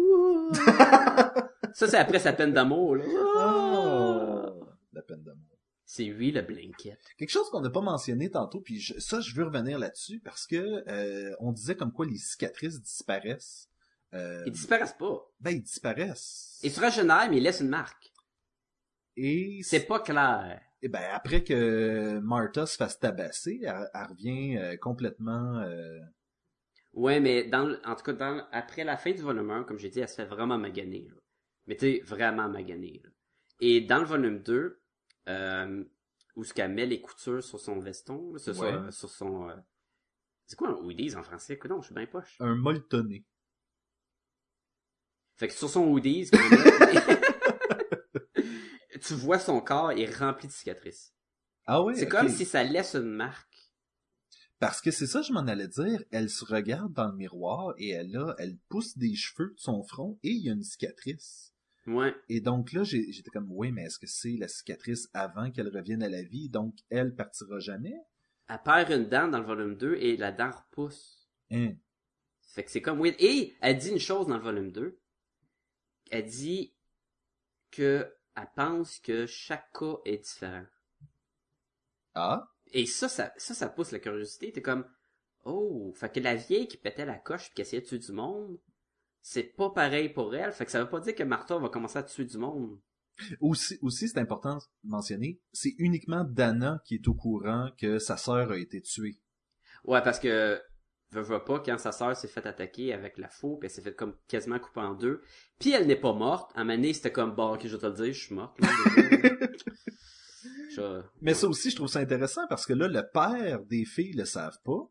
[1.73, 3.03] Ça, c'est après sa peine d'amour, là.
[3.07, 4.63] Oh!
[4.93, 5.43] La peine d'amour.
[5.85, 6.99] C'est lui, le blanket.
[7.17, 10.45] Quelque chose qu'on n'a pas mentionné tantôt, puis je- ça, je veux revenir là-dessus, parce
[10.47, 13.69] que euh, on disait comme quoi les cicatrices disparaissent.
[14.13, 15.21] Euh, Ils disparaissent pas.
[15.39, 16.59] ben, ils disparaissent.
[16.63, 18.11] Ils se régénèrent, mais ils laissent une marque.
[19.17, 20.61] Et C'est pas clair.
[20.81, 25.57] Et ben après que Martha se fasse tabasser, elle, elle revient euh, complètement.
[25.59, 25.99] euh,
[26.93, 29.89] Ouais, mais dans en tout cas, dans, après la fin du volume 1, comme j'ai
[29.89, 31.07] dit, elle se fait vraiment maganer.
[31.09, 31.15] Là.
[31.65, 33.01] Mais tu vraiment maganer.
[33.03, 33.09] Là.
[33.59, 34.79] Et dans le volume 2,
[35.29, 35.83] euh,
[36.35, 38.71] où ce qu'elle met les coutures sur son veston, là, sur, Ouais.
[38.71, 39.49] sur- sur son...
[40.45, 41.53] C'est quoi un hoodies en français?
[41.55, 42.37] Écoute, non, je suis bien poche.
[42.39, 43.25] un molletonné.
[45.35, 46.29] Fait que sur son hoodies,
[49.07, 51.13] tu vois son corps est rempli de cicatrices.
[51.65, 51.95] Ah ouais.
[51.95, 53.47] C'est comme si ça laisse une marque.
[54.59, 56.03] Parce que c'est ça, je m'en allais dire.
[56.11, 59.83] Elle se regarde dans le miroir et elle a, elle pousse des cheveux de son
[59.83, 61.53] front et il y a une cicatrice.
[61.85, 62.15] Ouais.
[62.27, 66.03] Et donc là, j'étais comme, oui, mais est-ce que c'est la cicatrice avant qu'elle revienne
[66.03, 67.95] à la vie, donc elle partira jamais?
[68.49, 71.29] Elle perd une dent dans le volume 2 et la dent repousse.
[71.51, 71.73] Hein.
[72.41, 73.15] Fait que c'est comme weird.
[73.19, 74.99] Et elle dit une chose dans le volume 2.
[76.09, 76.73] Elle dit
[77.71, 80.65] que elle pense que chaque cas est différent.
[82.13, 84.51] Ah, Et ça, ça, ça, ça pousse la curiosité.
[84.51, 84.85] T'es comme,
[85.43, 88.11] oh, fait que la vieille qui pétait la coche pis qui essayait de tuer du
[88.11, 88.59] monde,
[89.21, 90.51] c'est pas pareil pour elle.
[90.51, 92.79] Fait que ça veut pas dire que Martha va commencer à tuer du monde.
[93.39, 98.17] aussi, aussi c'est important de mentionner, c'est uniquement Dana qui est au courant que sa
[98.17, 99.19] sœur a été tuée.
[99.83, 100.61] Ouais, parce que,
[101.11, 103.81] veut, veut pas, quand sa sœur s'est fait attaquer avec la faux, puis elle s'est
[103.81, 105.21] fait comme quasiment couper en deux,
[105.59, 107.93] puis elle n'est pas morte, à donné, c'était comme, bon, ok, je vais te le
[107.93, 108.59] dire, je suis morte.
[108.59, 108.67] là,
[109.09, 109.35] déjà.
[110.75, 114.13] Je- Mais ça aussi, je trouve ça intéressant parce que là, le père des filles
[114.13, 114.87] le savent pas.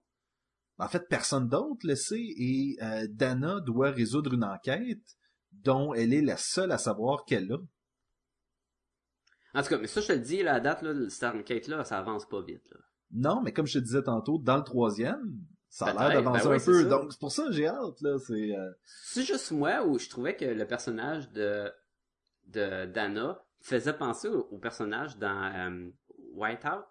[0.78, 5.16] En fait, personne d'autre le sait et euh, Dana doit résoudre une enquête
[5.52, 7.58] dont elle est la seule à savoir qu'elle a.
[9.54, 11.98] En tout cas, mais ça, je te le dis, à date, là, cette enquête-là, ça
[11.98, 12.78] avance pas vite, là.
[13.12, 15.38] Non, mais comme je te disais tantôt, dans le troisième,
[15.68, 16.82] ça a l'air d'avancer ben un peu.
[16.82, 16.88] ça.
[16.88, 18.16] Donc c'est pour ça que j'ai hâte là.
[18.26, 18.70] C'est euh,
[19.04, 21.70] C'est juste moi où je trouvais que le personnage de,
[22.46, 25.88] de Dana faisait penser au, au personnage dans euh,
[26.34, 26.84] Whiteout.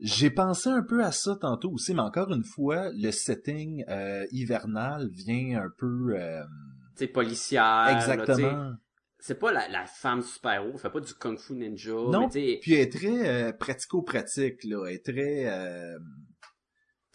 [0.00, 4.24] J'ai pensé un peu à ça tantôt aussi, mais encore une fois, le setting euh,
[4.30, 6.42] hivernal vient un peu euh,
[6.96, 7.62] Tu sais, policière.
[7.62, 8.72] là, exactement.
[9.18, 11.90] C'est pas la, la femme super-héros, elle fait pas du kung fu ninja.
[11.90, 15.98] Non, mais Puis elle est très euh, pratico-pratique là, elle est très euh,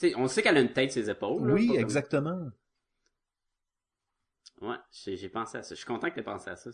[0.09, 1.47] tu on sait qu'elle a une tête sur ses épaules.
[1.47, 2.49] là, oui, pas comme- exactement.
[4.61, 5.73] Ouais, j'ai pensé à ça.
[5.73, 6.69] Je suis content que t'aies pensé à ça.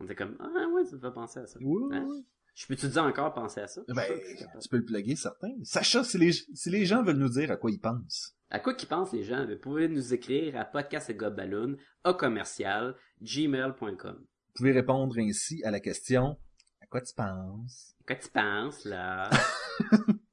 [0.00, 1.58] On était comme, ah ouais, ça me fait penser à ça.
[1.62, 2.04] Oui, oui, Hein?
[2.08, 2.26] oui.
[2.56, 3.82] Je peux-tu dire encore penser à ça?
[3.88, 4.04] Ben,
[4.60, 5.48] tu peux le plugger, certain.
[5.64, 8.36] Sacha, si les, si les gens veulent nous dire à quoi ils pensent.
[8.50, 9.44] À quoi qu'ils pensent les gens?
[9.44, 14.16] Vous pouvez nous écrire à podcastgobballoon, au commercial, gmail.com.
[14.18, 16.38] Vous pouvez répondre ainsi à la question
[16.80, 17.96] À quoi tu penses?
[18.02, 19.30] À quoi tu penses, là?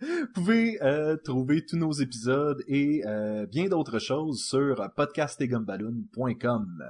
[0.00, 6.84] Vous pouvez euh, trouver tous nos épisodes et euh, bien d'autres choses sur podcastegumballoon.com.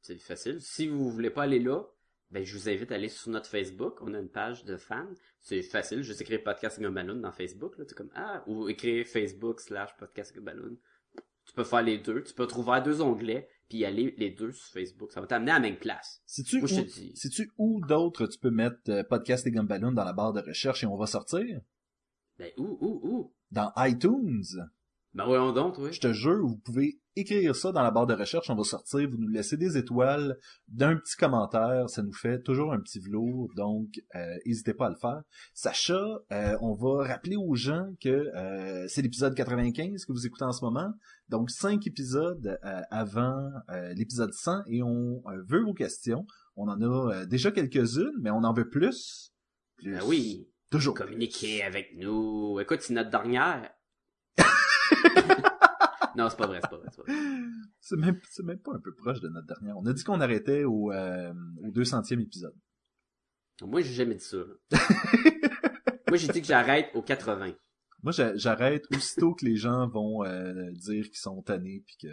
[0.00, 0.60] C'est facile.
[0.60, 1.82] Si vous voulez pas aller là,
[2.30, 4.00] ben je vous invite à aller sur notre Facebook.
[4.00, 5.12] On a une page de fans.
[5.40, 6.02] C'est facile.
[6.02, 7.76] Juste écrire podcast Gumballoon dans Facebook.
[7.78, 10.76] Là, comme ah ou écrire Facebook slash podcast Gumballoon.
[11.44, 12.22] Tu peux faire les deux.
[12.22, 15.12] Tu peux trouver deux onglets puis aller les deux sur Facebook.
[15.12, 16.22] Ça va t'amener à la même place.
[16.26, 17.12] Sais-tu où, dis.
[17.14, 20.84] sais-tu où d'autres tu peux mettre euh, podcast et Gumballoon dans la barre de recherche
[20.84, 21.60] et on va sortir?
[22.38, 23.32] Ben où où où?
[23.50, 24.44] Dans iTunes.
[25.14, 25.92] Ben voyons donc, oui.
[25.92, 29.08] Je te jure, vous pouvez écrire ça dans la barre de recherche, on va sortir,
[29.08, 33.48] vous nous laissez des étoiles, d'un petit commentaire, ça nous fait toujours un petit velours,
[33.54, 35.22] donc euh, n'hésitez pas à le faire.
[35.52, 40.44] Sacha, euh, on va rappeler aux gens que euh, c'est l'épisode 95 que vous écoutez
[40.44, 40.92] en ce moment,
[41.28, 46.26] donc cinq épisodes euh, avant euh, l'épisode 100 et on euh, veut vos questions.
[46.56, 49.32] On en a déjà quelques-unes, mais on en veut plus.
[49.76, 49.92] Plus.
[49.92, 50.48] Ben oui.
[50.70, 50.94] Toujours.
[50.94, 52.58] Communiquez avec nous.
[52.60, 53.70] Écoute, c'est notre dernière.
[56.16, 57.14] non, c'est pas vrai, c'est pas vrai, c'est pas vrai.
[57.80, 59.76] C'est même, c'est même pas un peu proche de notre dernière.
[59.78, 62.54] On a dit qu'on arrêtait au, euh, au 200e épisode.
[63.62, 64.38] Moi, j'ai jamais dit ça.
[66.08, 67.52] Moi, j'ai dit que j'arrête au 80.
[68.02, 72.08] Moi, j'a- j'arrête aussitôt que les gens vont euh, dire qu'ils sont tannés puis que...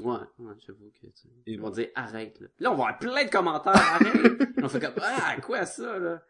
[0.00, 2.48] Ouais, ouais, j'avoue que, tu Ils vont dire arrête, là.
[2.60, 4.48] Là, on va avoir plein de commentaires, arrête.
[4.62, 6.22] on fait comme, ah, quoi ça, là?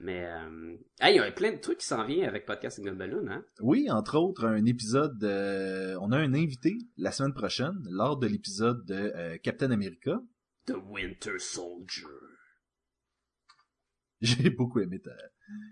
[0.00, 2.92] Mais, euh, hey, il y a plein de trucs qui s'en viennent avec Podcast and
[2.92, 3.44] Balloon, hein?
[3.60, 5.22] Oui, entre autres, un épisode...
[5.24, 10.20] euh, on a un invité la semaine prochaine, lors de l'épisode de euh, Captain America.
[10.66, 12.04] The Winter Soldier.
[14.20, 15.10] J'ai beaucoup aimé ta...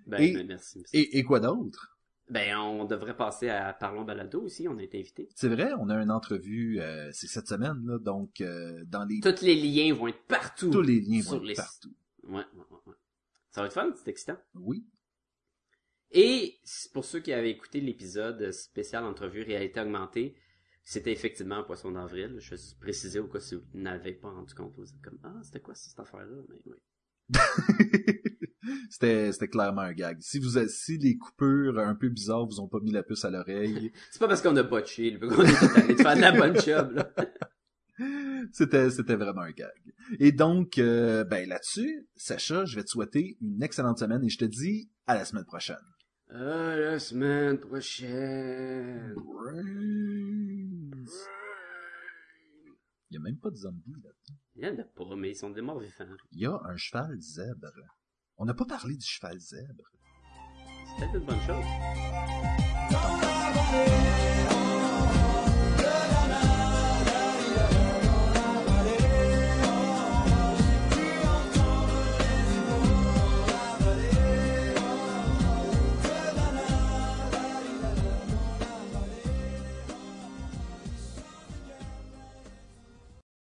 [0.06, 0.78] Ben, Et- ben, merci.
[0.78, 0.96] merci.
[0.96, 1.98] Et, et quoi d'autre?
[2.30, 5.28] Ben, on devrait passer à Parlons Balado aussi, on a été invités.
[5.34, 9.18] C'est vrai, on a une entrevue, euh, c'est cette semaine, là, donc euh, dans les...
[9.20, 10.70] Tous les liens vont être partout.
[10.70, 11.92] Tous les liens sur vont les- être partout.
[12.22, 12.94] Ouais, ouais, ouais, ouais.
[13.50, 14.36] Ça va être fun, c'est excitant.
[14.54, 14.86] Oui.
[16.12, 16.58] Et
[16.92, 20.36] pour ceux qui avaient écouté l'épisode spécial entrevue réalité augmentée,
[20.84, 22.36] c'était effectivement un poisson d'avril.
[22.38, 24.72] Je vais préciser au cas si vous n'avez pas rendu compte.
[24.76, 26.76] Vous êtes comme ah c'était quoi cette affaire-là Mais oui.
[28.90, 30.18] c'était, c'était clairement un gag.
[30.20, 33.30] Si vous, si les coupures un peu bizarres vous ont pas mis la puce à
[33.30, 36.60] l'oreille, C'est pas parce qu'on a botché, qu'on est allé de faire de la bonne
[36.60, 36.92] job.
[36.92, 37.10] Là.
[38.52, 39.70] c'était, c'était vraiment un gag.
[40.18, 44.38] Et donc, euh, ben là-dessus, Sacha, je vais te souhaiter une excellente semaine et je
[44.38, 45.76] te dis à la semaine prochaine.
[46.32, 49.14] Ah, la semaine prochaine.
[53.10, 54.10] Il y a même pas de zombies là.
[54.54, 56.16] Il y en a pas, mais ils sont des morts vivants.
[56.32, 57.72] Il y a un cheval zèbre.
[58.42, 59.84] On n'a pas parlé du cheval zèbre.
[60.98, 62.59] C'est peut-être une bonne chose.